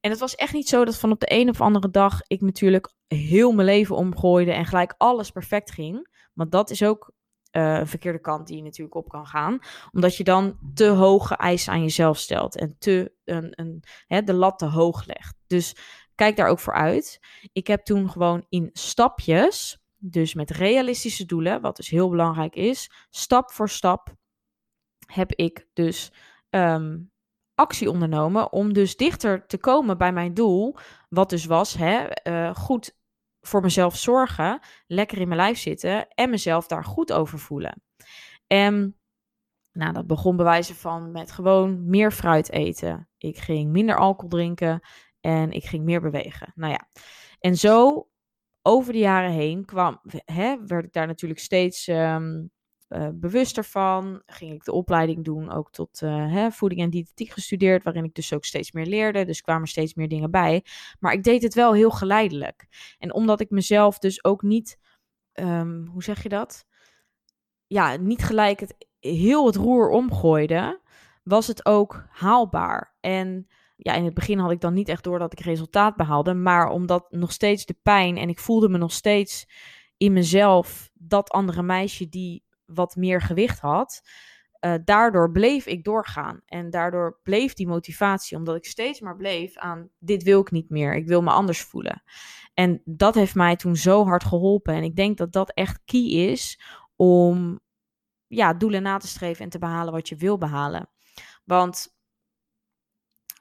En 0.00 0.10
het 0.10 0.20
was 0.20 0.34
echt 0.34 0.52
niet 0.52 0.68
zo 0.68 0.84
dat 0.84 0.98
van 0.98 1.10
op 1.10 1.20
de 1.20 1.32
een 1.32 1.48
of 1.48 1.60
andere 1.60 1.90
dag 1.90 2.20
ik 2.26 2.40
natuurlijk 2.40 2.94
heel 3.06 3.52
mijn 3.52 3.66
leven 3.66 3.96
omgooide 3.96 4.52
en 4.52 4.66
gelijk 4.66 4.94
alles 4.96 5.30
perfect 5.30 5.70
ging. 5.70 6.08
Want 6.34 6.52
dat 6.52 6.70
is 6.70 6.82
ook 6.82 7.12
uh, 7.52 7.78
een 7.78 7.86
verkeerde 7.86 8.20
kant 8.20 8.46
die 8.46 8.56
je 8.56 8.62
natuurlijk 8.62 8.96
op 8.96 9.08
kan 9.08 9.26
gaan. 9.26 9.58
Omdat 9.92 10.16
je 10.16 10.24
dan 10.24 10.58
te 10.74 10.86
hoge 10.86 11.36
eisen 11.36 11.72
aan 11.72 11.82
jezelf 11.82 12.18
stelt 12.18 12.56
en 12.56 12.76
te, 12.78 13.12
een, 13.24 13.48
een, 13.50 13.82
hè, 14.06 14.22
de 14.22 14.32
lat 14.32 14.58
te 14.58 14.66
hoog 14.66 15.06
legt. 15.06 15.36
Dus 15.46 15.76
kijk 16.14 16.36
daar 16.36 16.48
ook 16.48 16.58
voor 16.58 16.74
uit. 16.74 17.20
Ik 17.52 17.66
heb 17.66 17.84
toen 17.84 18.10
gewoon 18.10 18.46
in 18.48 18.70
stapjes, 18.72 19.78
dus 20.10 20.34
met 20.34 20.50
realistische 20.50 21.24
doelen, 21.24 21.60
wat 21.60 21.76
dus 21.76 21.88
heel 21.88 22.08
belangrijk 22.08 22.54
is, 22.54 22.90
stap 23.10 23.50
voor 23.50 23.68
stap 23.68 24.14
heb 25.06 25.32
ik 25.32 25.68
dus 25.72 26.12
um, 26.50 27.10
actie 27.54 27.90
ondernomen 27.90 28.52
om 28.52 28.72
dus 28.72 28.96
dichter 28.96 29.46
te 29.46 29.58
komen 29.58 29.98
bij 29.98 30.12
mijn 30.12 30.34
doel. 30.34 30.76
Wat 31.08 31.30
dus 31.30 31.44
was, 31.44 31.74
hè, 31.74 32.06
uh, 32.28 32.54
goed 32.54 32.96
voor 33.40 33.60
mezelf 33.60 33.96
zorgen, 33.96 34.60
lekker 34.86 35.18
in 35.18 35.28
mijn 35.28 35.40
lijf 35.40 35.58
zitten 35.58 36.08
en 36.08 36.30
mezelf 36.30 36.66
daar 36.66 36.84
goed 36.84 37.12
over 37.12 37.38
voelen. 37.38 37.82
En 38.46 38.96
nou, 39.72 39.92
dat 39.92 40.06
begon 40.06 40.36
bewijzen 40.36 40.74
van 40.74 41.10
met 41.10 41.32
gewoon 41.32 41.88
meer 41.88 42.12
fruit 42.12 42.50
eten. 42.50 43.08
Ik 43.18 43.38
ging 43.38 43.70
minder 43.70 43.96
alcohol 43.96 44.28
drinken 44.28 44.80
en 45.20 45.50
ik 45.50 45.64
ging 45.64 45.84
meer 45.84 46.00
bewegen. 46.00 46.52
Nou 46.54 46.72
ja, 46.72 46.88
en 47.40 47.56
zo 47.56 48.08
over 48.66 48.92
de 48.92 48.98
jaren 48.98 49.30
heen 49.30 49.64
kwam, 49.64 50.00
hè, 50.24 50.56
werd 50.66 50.84
ik 50.84 50.92
daar 50.92 51.06
natuurlijk 51.06 51.40
steeds 51.40 51.86
um, 51.86 52.50
uh, 52.88 53.08
bewuster 53.14 53.64
van. 53.64 54.22
Ging 54.26 54.52
ik 54.52 54.64
de 54.64 54.72
opleiding 54.72 55.24
doen, 55.24 55.50
ook 55.50 55.70
tot 55.70 56.00
uh, 56.02 56.32
hè, 56.32 56.50
voeding 56.50 56.80
en 56.80 56.90
diëtetiek 56.90 57.30
gestudeerd, 57.30 57.82
waarin 57.84 58.04
ik 58.04 58.14
dus 58.14 58.32
ook 58.32 58.44
steeds 58.44 58.72
meer 58.72 58.86
leerde. 58.86 59.24
Dus 59.24 59.40
kwamen 59.40 59.68
steeds 59.68 59.94
meer 59.94 60.08
dingen 60.08 60.30
bij. 60.30 60.64
Maar 61.00 61.12
ik 61.12 61.22
deed 61.22 61.42
het 61.42 61.54
wel 61.54 61.72
heel 61.72 61.90
geleidelijk. 61.90 62.66
En 62.98 63.14
omdat 63.14 63.40
ik 63.40 63.50
mezelf 63.50 63.98
dus 63.98 64.24
ook 64.24 64.42
niet, 64.42 64.78
um, 65.32 65.86
hoe 65.86 66.02
zeg 66.02 66.22
je 66.22 66.28
dat? 66.28 66.66
Ja, 67.66 67.96
niet 67.96 68.24
gelijk 68.24 68.60
het, 68.60 68.86
heel 68.98 69.46
het 69.46 69.56
roer 69.56 69.88
omgooide, 69.90 70.80
was 71.22 71.46
het 71.46 71.66
ook 71.66 72.04
haalbaar. 72.08 72.94
En 73.00 73.46
ja, 73.76 73.94
in 73.94 74.04
het 74.04 74.14
begin 74.14 74.38
had 74.38 74.50
ik 74.50 74.60
dan 74.60 74.74
niet 74.74 74.88
echt 74.88 75.04
door 75.04 75.18
dat 75.18 75.32
ik 75.32 75.40
resultaat 75.40 75.96
behaalde, 75.96 76.34
maar 76.34 76.68
omdat 76.68 77.06
nog 77.10 77.32
steeds 77.32 77.66
de 77.66 77.76
pijn 77.82 78.16
en 78.16 78.28
ik 78.28 78.38
voelde 78.38 78.68
me 78.68 78.78
nog 78.78 78.92
steeds 78.92 79.48
in 79.96 80.12
mezelf 80.12 80.90
dat 80.94 81.30
andere 81.30 81.62
meisje 81.62 82.08
die 82.08 82.44
wat 82.64 82.96
meer 82.96 83.20
gewicht 83.20 83.60
had. 83.60 84.08
Uh, 84.60 84.74
daardoor 84.84 85.30
bleef 85.30 85.66
ik 85.66 85.84
doorgaan. 85.84 86.42
En 86.46 86.70
daardoor 86.70 87.18
bleef 87.22 87.54
die 87.54 87.66
motivatie, 87.66 88.36
omdat 88.36 88.56
ik 88.56 88.64
steeds 88.64 89.00
maar 89.00 89.16
bleef 89.16 89.56
aan: 89.56 89.90
dit 89.98 90.22
wil 90.22 90.40
ik 90.40 90.50
niet 90.50 90.70
meer, 90.70 90.94
ik 90.94 91.06
wil 91.06 91.22
me 91.22 91.30
anders 91.30 91.62
voelen. 91.62 92.02
En 92.54 92.82
dat 92.84 93.14
heeft 93.14 93.34
mij 93.34 93.56
toen 93.56 93.76
zo 93.76 94.04
hard 94.04 94.24
geholpen. 94.24 94.74
En 94.74 94.82
ik 94.82 94.96
denk 94.96 95.18
dat 95.18 95.32
dat 95.32 95.52
echt 95.52 95.80
key 95.84 96.08
is 96.08 96.60
om 96.96 97.60
ja, 98.26 98.54
doelen 98.54 98.82
na 98.82 98.96
te 98.98 99.06
streven 99.06 99.44
en 99.44 99.50
te 99.50 99.58
behalen 99.58 99.92
wat 99.92 100.08
je 100.08 100.16
wil 100.16 100.38
behalen. 100.38 100.88
Want 101.44 101.95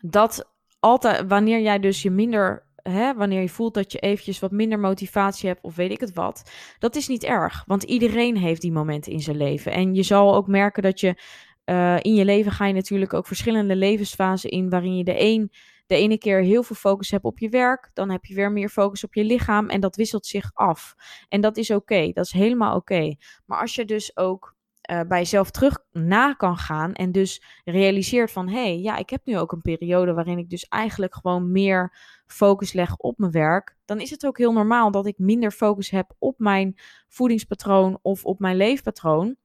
dat 0.01 0.53
altijd, 0.79 1.27
wanneer 1.27 1.61
jij 1.61 1.79
dus 1.79 2.01
je 2.01 2.09
minder 2.09 2.63
hè, 2.89 3.13
wanneer 3.13 3.41
je 3.41 3.49
voelt 3.49 3.73
dat 3.73 3.91
je 3.91 3.99
eventjes 3.99 4.39
wat 4.39 4.51
minder 4.51 4.79
motivatie 4.79 5.49
hebt 5.49 5.63
of 5.63 5.75
weet 5.75 5.91
ik 5.91 5.99
het 5.99 6.13
wat, 6.13 6.51
dat 6.79 6.95
is 6.95 7.07
niet 7.07 7.23
erg. 7.23 7.63
Want 7.65 7.83
iedereen 7.83 8.37
heeft 8.37 8.61
die 8.61 8.71
momenten 8.71 9.11
in 9.11 9.21
zijn 9.21 9.37
leven. 9.37 9.71
En 9.71 9.95
je 9.95 10.03
zal 10.03 10.35
ook 10.35 10.47
merken 10.47 10.83
dat 10.83 10.99
je 10.99 11.21
uh, 11.65 11.97
in 12.01 12.15
je 12.15 12.25
leven 12.25 12.51
ga 12.51 12.65
je 12.65 12.73
natuurlijk 12.73 13.13
ook 13.13 13.27
verschillende 13.27 13.75
levensfasen 13.75 14.49
in, 14.49 14.69
waarin 14.69 14.97
je 14.97 15.03
de 15.03 15.21
een 15.21 15.51
de 15.85 15.95
ene 15.95 16.17
keer 16.17 16.41
heel 16.41 16.63
veel 16.63 16.75
focus 16.75 17.11
hebt 17.11 17.23
op 17.23 17.39
je 17.39 17.49
werk, 17.49 17.89
dan 17.93 18.09
heb 18.09 18.25
je 18.25 18.35
weer 18.35 18.51
meer 18.51 18.69
focus 18.69 19.03
op 19.03 19.13
je 19.13 19.23
lichaam 19.23 19.69
en 19.69 19.79
dat 19.79 19.95
wisselt 19.95 20.25
zich 20.25 20.51
af. 20.53 20.95
En 21.29 21.41
dat 21.41 21.57
is 21.57 21.71
oké, 21.71 22.11
dat 22.11 22.25
is 22.25 22.31
helemaal 22.31 22.75
oké. 22.75 23.15
Maar 23.45 23.59
als 23.59 23.75
je 23.75 23.85
dus 23.85 24.17
ook 24.17 24.54
uh, 24.91 25.01
bij 25.07 25.19
jezelf 25.19 25.51
terug 25.51 25.79
na 25.91 26.33
kan 26.33 26.57
gaan 26.57 26.93
en 26.93 27.11
dus 27.11 27.43
realiseert 27.63 28.31
van 28.31 28.47
hé, 28.47 28.63
hey, 28.63 28.79
ja, 28.79 28.97
ik 28.97 29.09
heb 29.09 29.25
nu 29.25 29.37
ook 29.37 29.51
een 29.51 29.61
periode 29.61 30.13
waarin 30.13 30.37
ik 30.37 30.49
dus 30.49 30.67
eigenlijk 30.67 31.15
gewoon 31.15 31.51
meer 31.51 31.97
focus 32.25 32.73
leg 32.73 32.97
op 32.97 33.17
mijn 33.17 33.31
werk, 33.31 33.75
dan 33.85 33.99
is 33.99 34.09
het 34.09 34.25
ook 34.25 34.37
heel 34.37 34.53
normaal 34.53 34.91
dat 34.91 35.05
ik 35.05 35.17
minder 35.17 35.51
focus 35.51 35.89
heb 35.89 36.15
op 36.19 36.39
mijn 36.39 36.79
voedingspatroon 37.07 37.99
of 38.01 38.25
op 38.25 38.39
mijn 38.39 38.57
leefpatroon 38.57 39.35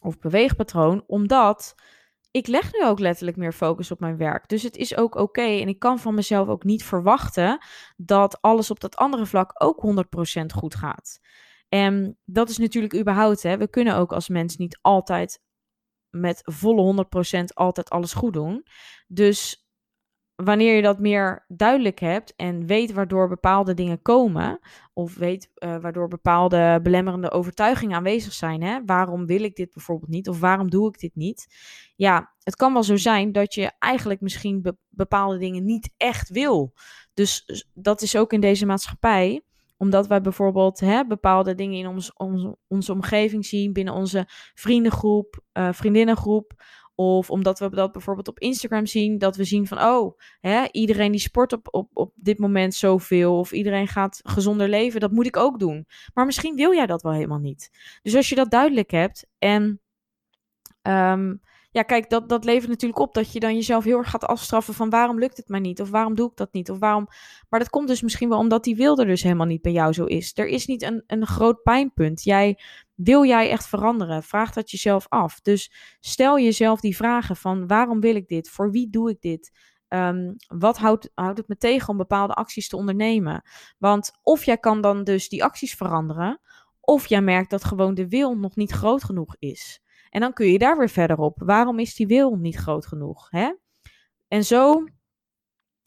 of 0.00 0.18
beweegpatroon, 0.18 1.04
omdat 1.06 1.74
ik 2.30 2.46
leg 2.46 2.72
nu 2.72 2.84
ook 2.84 2.98
letterlijk 2.98 3.36
meer 3.36 3.52
focus 3.52 3.90
op 3.90 4.00
mijn 4.00 4.16
werk. 4.16 4.48
Dus 4.48 4.62
het 4.62 4.76
is 4.76 4.96
ook 4.96 5.14
oké 5.14 5.42
en 5.42 5.68
ik 5.68 5.78
kan 5.78 5.98
van 5.98 6.14
mezelf 6.14 6.48
ook 6.48 6.64
niet 6.64 6.84
verwachten 6.84 7.58
dat 7.96 8.42
alles 8.42 8.70
op 8.70 8.80
dat 8.80 8.96
andere 8.96 9.26
vlak 9.26 9.50
ook 9.54 10.06
100% 10.42 10.46
goed 10.54 10.74
gaat. 10.74 11.20
En 11.68 12.18
dat 12.24 12.48
is 12.48 12.58
natuurlijk 12.58 12.94
überhaupt, 12.94 13.42
hè, 13.42 13.58
we 13.58 13.68
kunnen 13.68 13.96
ook 13.96 14.12
als 14.12 14.28
mens 14.28 14.56
niet 14.56 14.78
altijd 14.82 15.40
met 16.10 16.40
volle 16.44 17.06
100% 17.40 17.44
altijd 17.54 17.90
alles 17.90 18.12
goed 18.12 18.32
doen. 18.32 18.66
Dus 19.06 19.66
wanneer 20.36 20.76
je 20.76 20.82
dat 20.82 20.98
meer 20.98 21.44
duidelijk 21.48 21.98
hebt 21.98 22.34
en 22.34 22.66
weet 22.66 22.92
waardoor 22.92 23.28
bepaalde 23.28 23.74
dingen 23.74 24.02
komen, 24.02 24.58
of 24.92 25.14
weet 25.14 25.50
uh, 25.54 25.76
waardoor 25.78 26.08
bepaalde 26.08 26.80
belemmerende 26.82 27.30
overtuigingen 27.30 27.96
aanwezig 27.96 28.32
zijn, 28.32 28.62
hè? 28.62 28.84
waarom 28.84 29.26
wil 29.26 29.42
ik 29.42 29.56
dit 29.56 29.72
bijvoorbeeld 29.72 30.10
niet, 30.10 30.28
of 30.28 30.40
waarom 30.40 30.70
doe 30.70 30.88
ik 30.88 30.98
dit 30.98 31.14
niet? 31.14 31.46
Ja, 31.96 32.34
het 32.42 32.56
kan 32.56 32.72
wel 32.72 32.82
zo 32.82 32.96
zijn 32.96 33.32
dat 33.32 33.54
je 33.54 33.72
eigenlijk 33.78 34.20
misschien 34.20 34.76
bepaalde 34.88 35.38
dingen 35.38 35.64
niet 35.64 35.92
echt 35.96 36.28
wil. 36.28 36.74
Dus 37.14 37.64
dat 37.74 38.02
is 38.02 38.16
ook 38.16 38.32
in 38.32 38.40
deze 38.40 38.66
maatschappij 38.66 39.42
omdat 39.76 40.06
wij 40.06 40.20
bijvoorbeeld 40.20 40.80
hè, 40.80 41.06
bepaalde 41.06 41.54
dingen 41.54 41.78
in 41.78 41.86
ons, 41.86 42.12
onze, 42.12 42.56
onze 42.66 42.92
omgeving 42.92 43.46
zien, 43.46 43.72
binnen 43.72 43.94
onze 43.94 44.24
vriendengroep, 44.54 45.40
uh, 45.52 45.72
vriendinnengroep. 45.72 46.64
Of 46.98 47.30
omdat 47.30 47.58
we 47.58 47.70
dat 47.70 47.92
bijvoorbeeld 47.92 48.28
op 48.28 48.38
Instagram 48.38 48.86
zien, 48.86 49.18
dat 49.18 49.36
we 49.36 49.44
zien 49.44 49.66
van, 49.66 49.82
oh, 49.82 50.18
hè, 50.40 50.64
iedereen 50.70 51.10
die 51.10 51.20
sport 51.20 51.52
op, 51.52 51.68
op, 51.70 51.90
op 51.92 52.12
dit 52.14 52.38
moment 52.38 52.74
zoveel, 52.74 53.38
of 53.38 53.52
iedereen 53.52 53.88
gaat 53.88 54.20
gezonder 54.22 54.68
leven, 54.68 55.00
dat 55.00 55.10
moet 55.10 55.26
ik 55.26 55.36
ook 55.36 55.58
doen. 55.58 55.86
Maar 56.14 56.26
misschien 56.26 56.54
wil 56.54 56.74
jij 56.74 56.86
dat 56.86 57.02
wel 57.02 57.12
helemaal 57.12 57.38
niet. 57.38 57.70
Dus 58.02 58.14
als 58.14 58.28
je 58.28 58.34
dat 58.34 58.50
duidelijk 58.50 58.90
hebt 58.90 59.26
en 59.38 59.80
um, 60.82 61.40
ja, 61.76 61.82
kijk, 61.82 62.10
dat, 62.10 62.28
dat 62.28 62.44
levert 62.44 62.68
natuurlijk 62.68 63.00
op 63.00 63.14
dat 63.14 63.32
je 63.32 63.40
dan 63.40 63.54
jezelf 63.54 63.84
heel 63.84 63.98
erg 63.98 64.10
gaat 64.10 64.24
afstraffen 64.24 64.74
van 64.74 64.90
waarom 64.90 65.18
lukt 65.18 65.36
het 65.36 65.48
mij 65.48 65.60
niet? 65.60 65.80
Of 65.80 65.90
waarom 65.90 66.14
doe 66.14 66.30
ik 66.30 66.36
dat 66.36 66.52
niet? 66.52 66.70
Of 66.70 66.78
waarom... 66.78 67.08
Maar 67.48 67.60
dat 67.60 67.70
komt 67.70 67.88
dus 67.88 68.02
misschien 68.02 68.28
wel 68.28 68.38
omdat 68.38 68.64
die 68.64 68.76
wil 68.76 68.98
er 68.98 69.06
dus 69.06 69.22
helemaal 69.22 69.46
niet 69.46 69.62
bij 69.62 69.72
jou 69.72 69.92
zo 69.92 70.04
is. 70.04 70.32
Er 70.34 70.46
is 70.46 70.66
niet 70.66 70.82
een, 70.82 71.02
een 71.06 71.26
groot 71.26 71.62
pijnpunt. 71.62 72.22
Jij, 72.22 72.58
wil 72.94 73.24
jij 73.24 73.50
echt 73.50 73.66
veranderen? 73.66 74.22
Vraag 74.22 74.52
dat 74.52 74.70
jezelf 74.70 75.06
af. 75.08 75.40
Dus 75.40 75.72
stel 76.00 76.38
jezelf 76.38 76.80
die 76.80 76.96
vragen 76.96 77.36
van 77.36 77.66
waarom 77.66 78.00
wil 78.00 78.14
ik 78.14 78.28
dit? 78.28 78.48
Voor 78.48 78.70
wie 78.70 78.90
doe 78.90 79.10
ik 79.10 79.20
dit? 79.20 79.50
Um, 79.88 80.36
wat 80.46 80.78
houdt, 80.78 81.10
houdt 81.14 81.38
het 81.38 81.48
me 81.48 81.56
tegen 81.56 81.88
om 81.88 81.96
bepaalde 81.96 82.34
acties 82.34 82.68
te 82.68 82.76
ondernemen? 82.76 83.42
Want 83.78 84.12
of 84.22 84.44
jij 84.44 84.58
kan 84.58 84.80
dan 84.80 85.04
dus 85.04 85.28
die 85.28 85.44
acties 85.44 85.74
veranderen, 85.74 86.40
of 86.80 87.06
jij 87.06 87.22
merkt 87.22 87.50
dat 87.50 87.64
gewoon 87.64 87.94
de 87.94 88.08
wil 88.08 88.34
nog 88.34 88.56
niet 88.56 88.72
groot 88.72 89.04
genoeg 89.04 89.36
is. 89.38 89.80
En 90.10 90.20
dan 90.20 90.32
kun 90.32 90.46
je 90.46 90.58
daar 90.58 90.78
weer 90.78 90.88
verder 90.88 91.18
op. 91.18 91.42
Waarom 91.44 91.78
is 91.78 91.94
die 91.94 92.06
wil 92.06 92.36
niet 92.36 92.56
groot 92.56 92.86
genoeg? 92.86 93.30
Hè? 93.30 93.52
En 94.28 94.44
zo, 94.44 94.84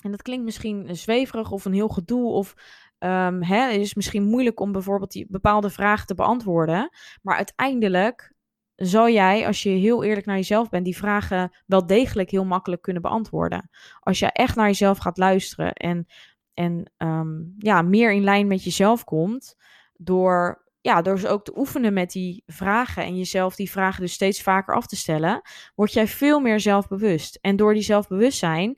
en 0.03 0.11
dat 0.11 0.21
klinkt 0.21 0.45
misschien 0.45 0.95
zweverig 0.95 1.51
of 1.51 1.65
een 1.65 1.73
heel 1.73 1.87
gedoe, 1.87 2.31
of 2.31 2.53
um, 2.99 3.43
hè, 3.43 3.71
het 3.71 3.81
is 3.81 3.93
misschien 3.93 4.23
moeilijk 4.23 4.59
om 4.59 4.71
bijvoorbeeld 4.71 5.11
die 5.11 5.25
bepaalde 5.29 5.69
vragen 5.69 6.07
te 6.07 6.15
beantwoorden. 6.15 6.89
Maar 7.21 7.35
uiteindelijk 7.35 8.33
zal 8.75 9.09
jij, 9.09 9.47
als 9.47 9.63
je 9.63 9.69
heel 9.69 10.03
eerlijk 10.03 10.25
naar 10.25 10.35
jezelf 10.35 10.69
bent, 10.69 10.85
die 10.85 10.97
vragen 10.97 11.51
wel 11.65 11.85
degelijk 11.85 12.29
heel 12.29 12.45
makkelijk 12.45 12.81
kunnen 12.81 13.01
beantwoorden. 13.01 13.69
Als 13.99 14.19
je 14.19 14.31
echt 14.31 14.55
naar 14.55 14.67
jezelf 14.67 14.97
gaat 14.97 15.17
luisteren 15.17 15.73
en, 15.73 16.07
en 16.53 16.91
um, 16.97 17.55
ja, 17.57 17.81
meer 17.81 18.11
in 18.11 18.23
lijn 18.23 18.47
met 18.47 18.63
jezelf 18.63 19.03
komt, 19.03 19.55
door 19.93 20.67
ja, 20.81 21.01
door 21.01 21.15
dus 21.15 21.25
ook 21.25 21.43
te 21.43 21.57
oefenen 21.57 21.93
met 21.93 22.11
die 22.11 22.43
vragen 22.45 23.03
en 23.03 23.17
jezelf 23.17 23.55
die 23.55 23.71
vragen 23.71 24.01
dus 24.01 24.13
steeds 24.13 24.41
vaker 24.41 24.75
af 24.75 24.87
te 24.87 24.95
stellen, 24.95 25.41
word 25.75 25.93
jij 25.93 26.07
veel 26.07 26.39
meer 26.39 26.59
zelfbewust. 26.59 27.37
En 27.41 27.55
door 27.55 27.73
die 27.73 27.83
zelfbewustzijn 27.83 28.77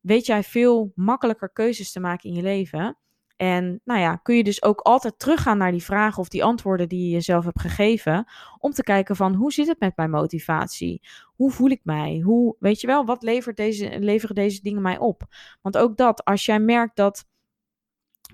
weet 0.00 0.26
jij 0.26 0.42
veel 0.42 0.92
makkelijker 0.94 1.50
keuzes 1.52 1.92
te 1.92 2.00
maken 2.00 2.28
in 2.30 2.36
je 2.36 2.42
leven. 2.42 2.96
En 3.36 3.80
nou 3.84 4.00
ja, 4.00 4.16
kun 4.16 4.36
je 4.36 4.44
dus 4.44 4.62
ook 4.62 4.80
altijd 4.80 5.18
teruggaan 5.18 5.58
naar 5.58 5.70
die 5.70 5.82
vragen 5.82 6.18
of 6.18 6.28
die 6.28 6.44
antwoorden 6.44 6.88
die 6.88 7.04
je 7.04 7.10
jezelf 7.10 7.44
hebt 7.44 7.60
gegeven. 7.60 8.26
Om 8.58 8.72
te 8.72 8.82
kijken 8.82 9.16
van 9.16 9.34
hoe 9.34 9.52
zit 9.52 9.66
het 9.66 9.80
met 9.80 9.96
mijn 9.96 10.10
motivatie? 10.10 11.02
Hoe 11.34 11.50
voel 11.50 11.70
ik 11.70 11.80
mij? 11.82 12.20
Hoe, 12.24 12.56
weet 12.58 12.80
je 12.80 12.86
wel, 12.86 13.04
wat 13.04 13.22
levert 13.22 13.56
deze, 13.56 13.98
leveren 13.98 14.34
deze 14.34 14.62
dingen 14.62 14.82
mij 14.82 14.98
op? 14.98 15.22
Want 15.62 15.78
ook 15.78 15.96
dat, 15.96 16.24
als 16.24 16.44
jij 16.44 16.58
merkt 16.58 16.96
dat 16.96 17.24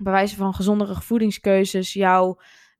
bij 0.01 0.11
wijze 0.11 0.35
van 0.35 0.53
gezondere 0.53 1.01
voedingskeuzes 1.01 1.93
jouw 1.93 2.39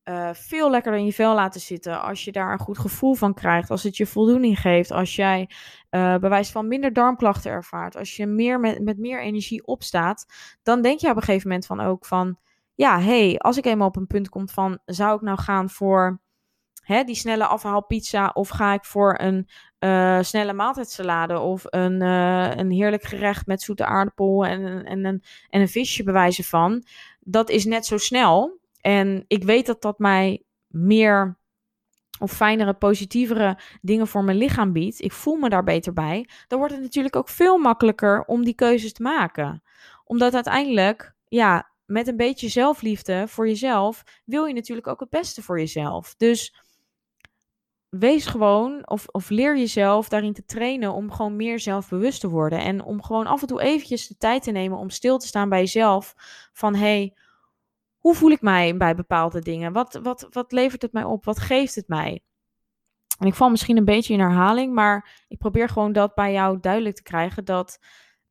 uh, 0.10 0.30
veel 0.34 0.70
lekkerder 0.70 1.00
in 1.00 1.06
je 1.06 1.14
vel 1.14 1.36
laten 1.36 1.62
zitten. 1.62 2.02
Als 2.02 2.24
je 2.24 2.32
daar 2.32 2.52
een 2.52 2.60
goed 2.60 2.78
gevoel 2.78 3.14
van 3.14 3.34
krijgt. 3.34 3.70
Als 3.70 3.84
het 3.84 3.98
je 3.98 4.06
voldoening 4.06 4.60
geeft. 4.60 4.92
Als 4.92 5.16
jij 5.16 5.50
uh, 5.92 6.18
bewijs 6.18 6.52
van 6.52 6.68
minder 6.68 6.94
darmklachten 6.94 7.52
ervaart. 7.52 7.96
Als 7.96 8.16
je 8.16 8.26
meer 8.26 8.60
met, 8.60 8.84
met 8.84 8.98
meer 8.98 9.22
energie 9.22 9.66
opstaat. 9.66 10.26
Dan 10.64 10.82
denk 10.82 11.00
je 11.00 11.10
op 11.10 11.16
een 11.16 11.22
gegeven 11.22 11.48
moment 11.48 11.66
van 11.66 11.80
ook 11.80 12.06
van. 12.06 12.38
Ja, 12.76 13.02
hey, 13.02 13.38
als 13.38 13.58
ik 13.58 13.66
eenmaal 13.66 13.88
op 13.88 13.96
een 13.96 14.08
punt 14.08 14.30
kom 14.30 14.50
van. 14.50 14.80
Zou 14.86 15.16
ik 15.16 15.22
nou 15.22 15.40
gaan 15.40 15.70
voor 15.70 16.22
hè, 16.84 17.04
die 17.04 17.16
snelle 17.16 17.46
afhaalpizza? 17.46 18.32
Of 18.34 18.50
ga 18.50 18.74
ik 18.74 18.86
voor 18.86 19.20
een 19.20 19.50
uh, 19.80 20.22
snelle 20.22 20.54
maaltijdsalade? 20.54 21.40
Of 21.40 21.64
een, 21.66 22.02
een 22.60 22.72
heerlijk 22.72 23.04
gerecht 23.04 23.46
met 23.46 23.62
zoete 23.62 23.86
aardappel 23.86 24.46
en, 24.46 24.86
en, 24.86 25.06
en, 25.06 25.22
en 25.50 25.62
een 25.62 25.70
visje 25.70 26.04
bewijzen 26.04 26.44
van. 26.44 26.84
Dat 27.20 27.50
is 27.50 27.66
net 27.66 27.86
zo 27.86 27.98
snel. 27.98 28.59
En 28.82 29.24
ik 29.28 29.44
weet 29.44 29.66
dat 29.66 29.82
dat 29.82 30.00
mij 30.00 30.44
meer 30.68 31.38
of 32.20 32.32
fijnere, 32.32 32.74
positievere 32.74 33.58
dingen 33.82 34.08
voor 34.08 34.24
mijn 34.24 34.38
lichaam 34.38 34.74
biedt. 34.74 35.02
Ik 35.02 35.12
voel 35.12 35.36
me 35.36 35.50
daar 35.50 35.64
beter 35.64 35.94
bij. 35.94 36.30
Dan 36.48 36.60
wordt 36.60 36.74
het 36.74 36.84
natuurlijk 36.84 37.16
ook 37.16 37.30
veel 37.30 37.58
makkelijker 37.58 38.24
om 38.26 38.44
die 38.44 38.56
keuzes 38.56 38.94
te 38.94 39.02
maken. 39.02 39.64
Omdat 40.04 40.34
uiteindelijk, 40.34 41.16
ja, 41.28 41.72
met 41.86 42.08
een 42.08 42.18
beetje 42.18 42.50
zelfliefde 42.50 43.28
voor 43.28 43.48
jezelf, 43.48 44.04
wil 44.26 44.46
je 44.46 44.54
natuurlijk 44.54 44.88
ook 44.88 45.00
het 45.00 45.10
beste 45.10 45.42
voor 45.42 45.60
jezelf. 45.60 46.16
Dus 46.16 46.64
wees 47.90 48.26
gewoon 48.26 48.90
of, 48.90 49.08
of 49.08 49.30
leer 49.30 49.58
jezelf 49.58 50.10
daarin 50.10 50.34
te 50.34 50.46
trainen 50.46 50.94
om 50.94 51.12
gewoon 51.12 51.36
meer 51.36 51.60
zelfbewust 51.60 52.22
te 52.22 52.30
worden. 52.30 52.60
En 52.60 52.84
om 52.84 53.04
gewoon 53.04 53.28
af 53.28 53.42
en 53.42 53.48
toe 53.48 53.62
eventjes 53.62 54.08
de 54.08 54.18
tijd 54.18 54.44
te 54.44 54.52
nemen 54.52 54.78
om 54.78 54.90
stil 54.90 55.18
te 55.18 55.28
staan 55.28 55.50
bij 55.50 55.60
jezelf. 55.60 56.14
Van 56.54 56.76
hey, 56.76 57.14
hoe 58.10 58.18
voel 58.18 58.32
ik 58.32 58.42
mij 58.42 58.78
bij 58.78 58.96
bepaalde 58.96 59.42
dingen? 59.42 59.74
Wat, 59.74 60.00
wat, 60.04 60.28
wat 60.32 60.52
levert 60.52 60.82
het 60.82 60.94
mij 60.94 61.04
op? 61.04 61.26
Wat 61.26 61.40
geeft 61.40 61.76
het 61.76 61.88
mij? 61.88 62.22
En 63.20 63.28
ik 63.28 63.34
val 63.34 63.50
misschien 63.50 63.78
een 63.78 63.86
beetje 63.86 64.14
in 64.14 64.20
herhaling, 64.20 64.74
maar 64.74 65.24
ik 65.28 65.38
probeer 65.38 65.70
gewoon 65.70 65.92
dat 65.92 66.16
bij 66.16 66.32
jou 66.32 66.60
duidelijk 66.60 66.96
te 66.96 67.04
krijgen. 67.04 67.46
Dat 67.46 67.80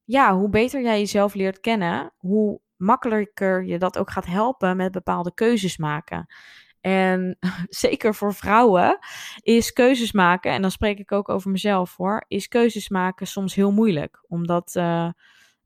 ja, 0.05 0.37
hoe 0.37 0.49
beter 0.49 0.83
jij 0.83 0.99
jezelf 0.99 1.35
leert 1.35 1.61
kennen, 1.61 2.13
hoe 2.17 2.61
makkelijker 2.77 3.65
je 3.65 3.79
dat 3.79 3.99
ook 3.99 4.11
gaat 4.11 4.27
helpen 4.27 4.77
met 4.77 4.93
bepaalde 4.93 5.35
keuzes 5.35 5.77
maken. 5.77 6.27
En 6.81 7.39
zeker 7.69 8.15
voor 8.15 8.35
vrouwen 8.35 8.99
is 9.41 9.73
keuzes 9.73 10.13
maken, 10.13 10.53
en 10.53 10.63
dan 10.63 10.71
spreek 10.71 10.99
ik 10.99 11.13
ook 11.13 11.29
over 11.29 11.51
mezelf 11.51 11.97
hoor, 11.97 12.25
is 12.29 12.49
keuzes 12.49 12.89
maken 12.89 13.27
soms 13.27 13.55
heel 13.55 13.73
moeilijk. 13.73 14.25
Omdat. 14.29 14.75
Uh, 14.77 15.09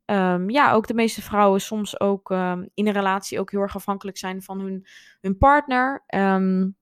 um, 0.07 0.51
ja, 0.51 0.73
ook 0.73 0.87
de 0.87 0.95
meeste 0.95 1.23
vrouwen 1.23 1.61
soms 1.61 2.01
ook 2.01 2.31
um, 2.31 2.71
in 2.75 2.87
een 2.87 2.93
relatie 2.93 3.41
ook 3.41 3.51
heel 3.51 3.61
erg 3.61 3.77
afhankelijk 3.77 4.17
zijn 4.19 4.43
van 4.43 4.61
hun, 4.61 4.87
hun 5.21 5.39
partner. 5.39 6.05
Um, 6.15 6.77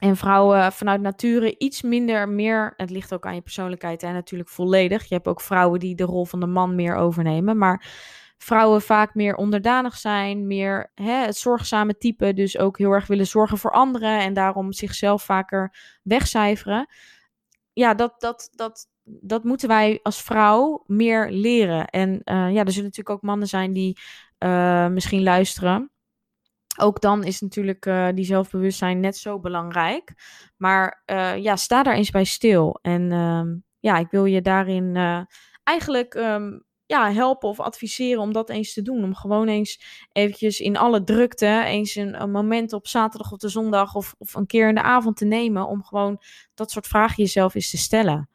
en 0.00 0.16
vrouwen 0.16 0.72
vanuit 0.72 1.00
nature 1.00 1.58
iets 1.58 1.82
minder, 1.82 2.28
meer. 2.28 2.72
Het 2.76 2.90
ligt 2.90 3.14
ook 3.14 3.26
aan 3.26 3.34
je 3.34 3.40
persoonlijkheid 3.40 4.02
en 4.02 4.12
natuurlijk 4.12 4.50
volledig. 4.50 5.04
Je 5.08 5.14
hebt 5.14 5.26
ook 5.26 5.40
vrouwen 5.40 5.80
die 5.80 5.94
de 5.94 6.04
rol 6.04 6.24
van 6.24 6.40
de 6.40 6.46
man 6.46 6.74
meer 6.74 6.94
overnemen. 6.94 7.58
Maar 7.58 7.86
vrouwen 8.38 8.82
vaak 8.82 9.14
meer 9.14 9.34
onderdanig 9.34 9.96
zijn, 9.96 10.46
meer 10.46 10.92
hè, 10.94 11.12
het 11.12 11.36
zorgzame 11.36 11.98
type. 11.98 12.34
Dus 12.34 12.58
ook 12.58 12.78
heel 12.78 12.90
erg 12.90 13.06
willen 13.06 13.26
zorgen 13.26 13.58
voor 13.58 13.72
anderen 13.72 14.20
en 14.20 14.34
daarom 14.34 14.72
zichzelf 14.72 15.22
vaker 15.22 15.74
wegcijferen. 16.02 16.86
Ja, 17.72 17.94
dat, 17.94 18.20
dat, 18.20 18.50
dat, 18.52 18.88
dat 19.20 19.44
moeten 19.44 19.68
wij 19.68 20.00
als 20.02 20.22
vrouw 20.22 20.84
meer 20.86 21.30
leren. 21.30 21.86
En 21.86 22.10
uh, 22.10 22.22
ja, 22.24 22.64
er 22.64 22.72
zullen 22.72 22.84
natuurlijk 22.84 23.10
ook 23.10 23.22
mannen 23.22 23.48
zijn 23.48 23.72
die 23.72 23.98
uh, 24.38 24.86
misschien 24.86 25.22
luisteren. 25.22 25.90
Ook 26.78 27.00
dan 27.00 27.24
is 27.24 27.40
natuurlijk 27.40 27.86
uh, 27.86 28.08
die 28.14 28.24
zelfbewustzijn 28.24 29.00
net 29.00 29.16
zo 29.16 29.40
belangrijk. 29.40 30.14
Maar 30.56 31.02
ja, 31.40 31.56
sta 31.56 31.82
daar 31.82 31.94
eens 31.94 32.10
bij 32.10 32.24
stil. 32.24 32.78
En 32.82 33.12
ehm, 33.12 33.56
ja, 33.80 33.98
ik 33.98 34.10
wil 34.10 34.24
je 34.24 34.42
daarin 34.42 34.96
eigenlijk 35.64 36.14
um, 36.14 36.64
ja, 36.90 37.12
helpen 37.12 37.48
of 37.48 37.60
adviseren 37.60 38.22
om 38.22 38.32
dat 38.32 38.48
eens 38.48 38.72
te 38.72 38.82
doen. 38.82 39.04
Om 39.04 39.14
gewoon 39.14 39.48
eens 39.48 39.80
eventjes 40.12 40.60
in 40.60 40.76
alle 40.76 41.04
drukte, 41.04 41.62
eens 41.64 41.94
een, 41.94 42.22
een, 42.22 42.30
moment 42.30 42.72
op 42.72 42.86
zaterdag 42.86 43.32
of 43.32 43.38
de 43.38 43.48
zondag 43.48 43.94
of, 43.94 44.14
of 44.18 44.34
een 44.34 44.46
keer 44.46 44.68
in 44.68 44.74
de 44.74 44.82
avond 44.82 45.16
te 45.16 45.24
nemen. 45.24 45.66
Om 45.66 45.84
gewoon 45.84 46.20
dat 46.54 46.70
soort 46.70 46.86
vragen 46.86 47.16
jezelf 47.16 47.54
eens 47.54 47.70
te 47.70 47.78
stellen. 47.78 48.28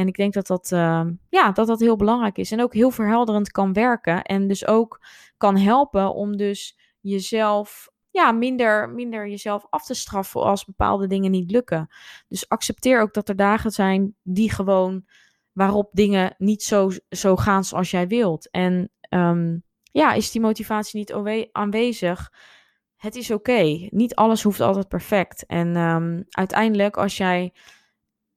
En 0.00 0.06
ik 0.06 0.16
denk 0.16 0.32
dat 0.32 0.46
dat, 0.46 0.70
uh, 0.70 1.06
ja, 1.28 1.52
dat 1.52 1.66
dat 1.66 1.80
heel 1.80 1.96
belangrijk 1.96 2.38
is. 2.38 2.52
En 2.52 2.62
ook 2.62 2.74
heel 2.74 2.90
verhelderend 2.90 3.50
kan 3.50 3.72
werken. 3.72 4.22
En 4.22 4.48
dus 4.48 4.66
ook 4.66 5.00
kan 5.36 5.56
helpen 5.56 6.14
om 6.14 6.36
dus 6.36 6.78
jezelf 7.00 7.88
ja, 8.10 8.32
minder, 8.32 8.90
minder 8.90 9.28
jezelf 9.28 9.66
af 9.70 9.84
te 9.84 9.94
straffen 9.94 10.42
als 10.42 10.64
bepaalde 10.64 11.06
dingen 11.06 11.30
niet 11.30 11.50
lukken. 11.50 11.88
Dus 12.28 12.48
accepteer 12.48 13.00
ook 13.00 13.14
dat 13.14 13.28
er 13.28 13.36
dagen 13.36 13.70
zijn 13.70 14.14
die 14.22 14.52
gewoon 14.52 15.04
waarop 15.52 15.88
dingen 15.92 16.34
niet 16.38 16.62
zo, 16.62 16.90
zo 17.08 17.36
gaan 17.36 17.64
zoals 17.64 17.90
jij 17.90 18.06
wilt. 18.06 18.50
En 18.50 18.90
um, 19.08 19.62
ja, 19.82 20.12
is 20.12 20.30
die 20.30 20.40
motivatie 20.40 20.98
niet 20.98 21.48
aanwezig? 21.52 22.32
Het 22.96 23.16
is 23.16 23.30
oké. 23.30 23.88
Niet 23.90 24.14
alles 24.14 24.42
hoeft 24.42 24.60
altijd 24.60 24.88
perfect. 24.88 25.46
En 25.46 25.76
um, 25.76 26.24
uiteindelijk, 26.28 26.96
als 26.96 27.16
jij 27.16 27.52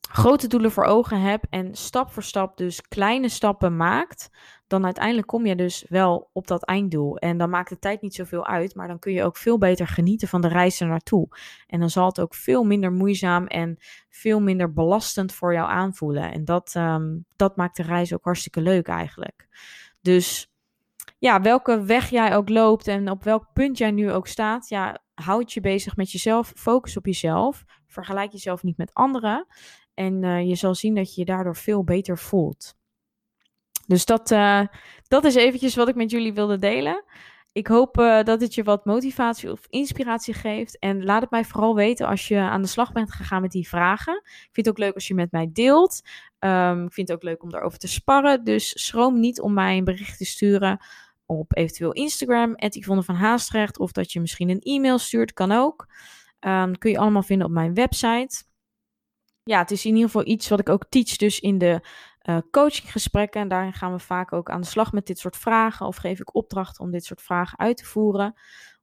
grote 0.10 0.48
doelen 0.48 0.72
voor 0.72 0.84
ogen 0.84 1.22
hebt 1.22 1.48
en 1.50 1.76
stap 1.76 2.12
voor 2.12 2.24
stap 2.24 2.58
dus 2.58 2.82
kleine 2.82 3.30
stappen 3.30 3.78
maakt, 3.78 4.30
dan 4.68 4.86
uiteindelijk 4.86 5.28
kom 5.28 5.46
je 5.46 5.56
dus 5.56 5.86
wel 5.90 6.30
op 6.34 6.48
dat 6.48 6.66
einddoel. 6.66 7.18
En 7.18 7.38
dan 7.38 7.50
maakt 7.50 7.70
de 7.70 7.80
tijd 7.80 8.02
niet 8.02 8.16
zoveel 8.16 8.46
uit, 8.46 8.76
maar 8.76 8.88
dan 8.88 9.00
kun 9.00 9.14
je 9.14 9.24
ook 9.24 9.38
veel 9.38 9.58
beter 9.58 9.88
genieten 9.88 10.28
van 10.28 10.42
de 10.42 10.48
reis 10.48 10.80
er 10.80 10.88
naartoe. 10.88 11.28
En 11.68 11.80
dan 11.80 11.90
zal 11.90 12.06
het 12.06 12.20
ook 12.20 12.36
veel 12.36 12.64
minder 12.64 12.92
moeizaam 12.92 13.48
en 13.48 13.78
veel 14.10 14.40
minder 14.40 14.74
belastend 14.74 15.34
voor 15.34 15.54
jou 15.54 15.70
aanvoelen. 15.70 16.32
En 16.32 16.46
dat, 16.46 16.74
um, 16.78 17.26
dat 17.36 17.56
maakt 17.56 17.76
de 17.76 17.84
reis 17.84 18.14
ook 18.14 18.24
hartstikke 18.24 18.62
leuk 18.62 18.88
eigenlijk. 18.88 19.48
Dus 20.02 20.52
ja, 21.20 21.42
welke 21.42 21.84
weg 21.84 22.10
jij 22.10 22.36
ook 22.36 22.50
loopt 22.50 22.88
en 22.88 23.10
op 23.10 23.24
welk 23.24 23.54
punt 23.54 23.78
jij 23.78 23.92
nu 23.92 24.12
ook 24.12 24.28
staat, 24.28 24.70
ja, 24.70 25.02
houd 25.14 25.54
je 25.54 25.62
bezig 25.62 25.96
met 25.96 26.12
jezelf, 26.12 26.54
focus 26.56 26.98
op 26.98 27.06
jezelf, 27.06 27.64
vergelijk 27.88 28.32
jezelf 28.32 28.64
niet 28.64 28.78
met 28.78 28.94
anderen 28.94 29.48
en 29.94 30.24
uh, 30.24 30.48
je 30.48 30.56
zal 30.56 30.76
zien 30.76 30.96
dat 30.96 31.16
je 31.16 31.22
je 31.22 31.26
daardoor 31.26 31.56
veel 31.56 31.84
beter 31.84 32.18
voelt. 32.18 32.76
Dus 33.88 34.06
dat, 34.06 34.32
uh, 34.32 34.62
dat 35.08 35.24
is 35.24 35.36
eventjes 35.36 35.76
wat 35.76 35.88
ik 35.88 35.96
met 35.96 36.12
jullie 36.12 36.34
wilde 36.34 36.58
delen. 36.58 37.04
Ik 37.52 37.68
hoop 37.68 38.00
uh, 38.00 38.24
dat 38.24 38.42
het 38.42 38.54
je 38.54 38.64
wat 38.64 38.86
motivatie 38.86 39.52
of 39.52 39.66
inspiratie 39.70 40.34
geeft. 40.34 40.80
En 40.80 41.04
laat 41.04 41.22
het 41.22 41.32
mij 41.32 41.46
vooral 41.46 41.76
weten 41.76 42.08
als 42.08 42.28
je 42.28 42.38
aan 42.38 42.62
de 42.62 42.68
slag 42.68 42.92
bent 42.92 43.12
gegaan 43.12 43.42
met 43.42 43.52
die 43.52 43.68
vragen. 43.68 44.16
Ik 44.26 44.50
vind 44.52 44.66
het 44.66 44.70
ook 44.70 44.78
leuk 44.78 44.94
als 44.94 45.08
je 45.08 45.14
met 45.14 45.32
mij 45.32 45.50
deelt. 45.54 46.02
Um, 46.40 46.86
ik 46.86 46.94
vind 46.94 47.08
het 47.08 47.18
ook 47.18 47.24
leuk 47.24 47.44
om 47.44 47.50
daarover 47.50 47.80
te 47.80 47.88
sparren. 47.88 48.44
Dus 48.44 48.86
schroom 48.86 49.20
niet 49.20 49.42
om 49.42 49.54
mij 49.54 49.78
een 49.78 49.84
bericht 49.84 50.18
te 50.18 50.26
sturen 50.26 50.86
op 51.26 51.58
eventueel 51.58 51.92
Instagram, 51.92 52.54
Yvonne 52.56 53.04
van 53.04 53.16
Haastrecht. 53.16 53.80
Of 53.80 53.92
dat 53.92 54.12
je 54.12 54.20
misschien 54.20 54.50
een 54.50 54.62
e-mail 54.62 54.98
stuurt, 54.98 55.34
kan 55.34 55.52
ook. 55.52 55.88
Um, 56.40 56.78
kun 56.78 56.92
je 56.92 56.98
allemaal 56.98 57.24
vinden 57.24 57.48
op 57.48 57.54
mijn 57.54 57.74
website. 57.74 58.44
Ja, 59.44 59.58
het 59.60 59.72
is 59.72 59.86
in 59.86 59.92
ieder 59.92 60.10
geval 60.10 60.28
iets 60.28 60.50
wat 60.50 60.60
ik 60.60 60.70
ook 60.70 60.86
teach 60.90 61.16
dus 61.16 61.40
in 61.40 61.58
de 61.58 61.82
uh, 62.24 62.38
coachinggesprekken. 62.52 63.42
En 63.42 63.48
daarin 63.48 63.74
gaan 63.74 63.92
we 63.92 64.00
vaak 64.00 64.34
ook 64.34 64.50
aan 64.50 64.62
de 64.62 64.68
slag 64.68 64.92
met 64.92 65.08
dit 65.08 65.20
soort 65.20 65.38
vragen. 65.38 65.86
Of 65.86 65.96
geef 65.96 66.20
ik 66.20 66.36
opdrachten 66.36 66.84
om 66.84 66.92
dit 66.92 67.06
soort 67.06 67.22
vragen 67.22 67.60
uit 67.60 67.78
te 67.78 67.86
voeren. 67.86 68.34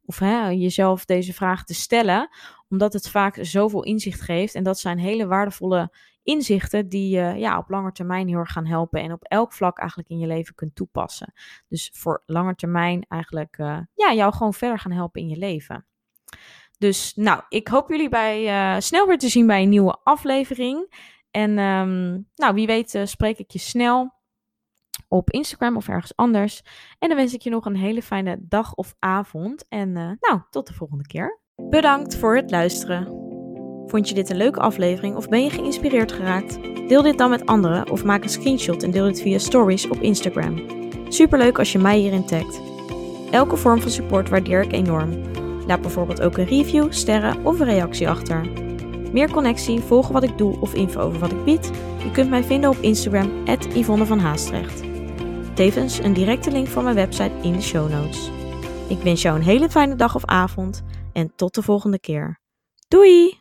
Of 0.05 0.19
hè, 0.19 0.49
jezelf 0.49 1.05
deze 1.05 1.33
vragen 1.33 1.67
te 1.67 1.75
stellen. 1.75 2.29
Omdat 2.69 2.93
het 2.93 3.09
vaak 3.09 3.39
zoveel 3.41 3.85
inzicht 3.85 4.21
geeft. 4.21 4.55
En 4.55 4.63
dat 4.63 4.79
zijn 4.79 4.99
hele 4.99 5.27
waardevolle 5.27 5.93
inzichten 6.23 6.89
die 6.89 7.17
je 7.17 7.35
ja, 7.39 7.59
op 7.59 7.69
lange 7.69 7.93
termijn 7.93 8.29
heel 8.29 8.39
erg 8.39 8.53
gaan 8.53 8.67
helpen. 8.67 9.03
En 9.03 9.13
op 9.13 9.25
elk 9.25 9.53
vlak 9.53 9.79
eigenlijk 9.79 10.09
in 10.09 10.19
je 10.19 10.27
leven 10.27 10.55
kunt 10.55 10.75
toepassen. 10.75 11.33
Dus 11.69 11.91
voor 11.95 12.23
lange 12.27 12.55
termijn 12.55 13.05
eigenlijk 13.09 13.59
uh, 13.59 13.79
ja, 13.95 14.15
jou 14.15 14.33
gewoon 14.33 14.55
verder 14.55 14.79
gaan 14.79 14.93
helpen 14.93 15.21
in 15.21 15.29
je 15.29 15.37
leven. 15.37 15.87
Dus 16.81 17.13
nou, 17.15 17.43
ik 17.49 17.69
hoop 17.69 17.89
jullie 17.89 18.09
bij, 18.09 18.45
uh, 18.45 18.81
snel 18.81 19.07
weer 19.07 19.19
te 19.19 19.29
zien 19.29 19.47
bij 19.47 19.63
een 19.63 19.69
nieuwe 19.69 19.97
aflevering. 20.03 20.95
En 21.31 21.59
um, 21.59 22.29
nou, 22.35 22.55
wie 22.55 22.67
weet 22.67 22.95
uh, 22.95 23.03
spreek 23.05 23.39
ik 23.39 23.51
je 23.51 23.59
snel 23.59 24.13
op 25.09 25.31
Instagram 25.31 25.77
of 25.77 25.89
ergens 25.89 26.17
anders. 26.17 26.63
En 26.99 27.09
dan 27.09 27.17
wens 27.17 27.35
ik 27.35 27.41
je 27.41 27.51
nog 27.51 27.65
een 27.65 27.77
hele 27.77 28.03
fijne 28.03 28.39
dag 28.41 28.75
of 28.75 28.95
avond. 28.99 29.69
En 29.69 29.89
uh, 29.89 30.11
nou, 30.21 30.41
tot 30.51 30.67
de 30.67 30.75
volgende 30.75 31.07
keer. 31.07 31.41
Bedankt 31.55 32.17
voor 32.17 32.37
het 32.37 32.51
luisteren. 32.51 33.07
Vond 33.87 34.09
je 34.09 34.15
dit 34.15 34.31
een 34.31 34.37
leuke 34.37 34.61
aflevering 34.61 35.17
of 35.17 35.29
ben 35.29 35.43
je 35.45 35.51
geïnspireerd 35.51 36.13
geraakt? 36.13 36.63
Deel 36.89 37.03
dit 37.03 37.19
dan 37.19 37.31
met 37.31 37.47
anderen 37.47 37.91
of 37.91 38.05
maak 38.05 38.23
een 38.23 38.29
screenshot 38.29 38.83
en 38.83 38.91
deel 38.91 39.05
dit 39.05 39.21
via 39.21 39.39
stories 39.39 39.89
op 39.89 40.01
Instagram. 40.01 40.65
Superleuk 41.09 41.59
als 41.59 41.73
je 41.73 41.79
mij 41.79 41.99
hierin 41.99 42.27
tagt. 42.27 42.61
Elke 43.31 43.57
vorm 43.57 43.81
van 43.81 43.91
support 43.91 44.29
waardeer 44.29 44.63
ik 44.63 44.73
enorm. 44.73 45.23
Laat 45.71 45.81
bijvoorbeeld 45.81 46.21
ook 46.21 46.37
een 46.37 46.45
review, 46.45 46.93
sterren 46.93 47.45
of 47.45 47.61
een 47.61 47.67
reactie 47.67 48.09
achter. 48.09 48.49
Meer 49.13 49.31
connectie, 49.31 49.81
volgen 49.81 50.13
wat 50.13 50.23
ik 50.23 50.39
doe 50.39 50.61
of 50.61 50.75
info 50.75 51.01
over 51.01 51.19
wat 51.19 51.33
ik 51.33 51.45
bied? 51.45 51.71
Je 52.03 52.11
kunt 52.13 52.31
mij 52.31 52.45
vinden 52.45 52.71
op 52.71 52.77
Instagram, 52.77 53.45
Yvonne 53.75 54.07
van 54.07 54.19
Haastrecht. 54.19 54.83
Tevens 55.55 55.99
een 55.99 56.13
directe 56.13 56.51
link 56.51 56.67
van 56.67 56.85
mijn 56.85 56.95
website 56.95 57.33
in 57.43 57.53
de 57.53 57.61
show 57.61 57.91
notes. 57.91 58.31
Ik 58.89 58.99
wens 58.99 59.23
jou 59.23 59.37
een 59.37 59.45
hele 59.45 59.71
fijne 59.71 59.95
dag 59.95 60.15
of 60.15 60.25
avond 60.25 60.83
en 61.13 61.33
tot 61.37 61.55
de 61.55 61.63
volgende 61.63 62.01
keer. 62.01 62.41
Doei! 62.89 63.41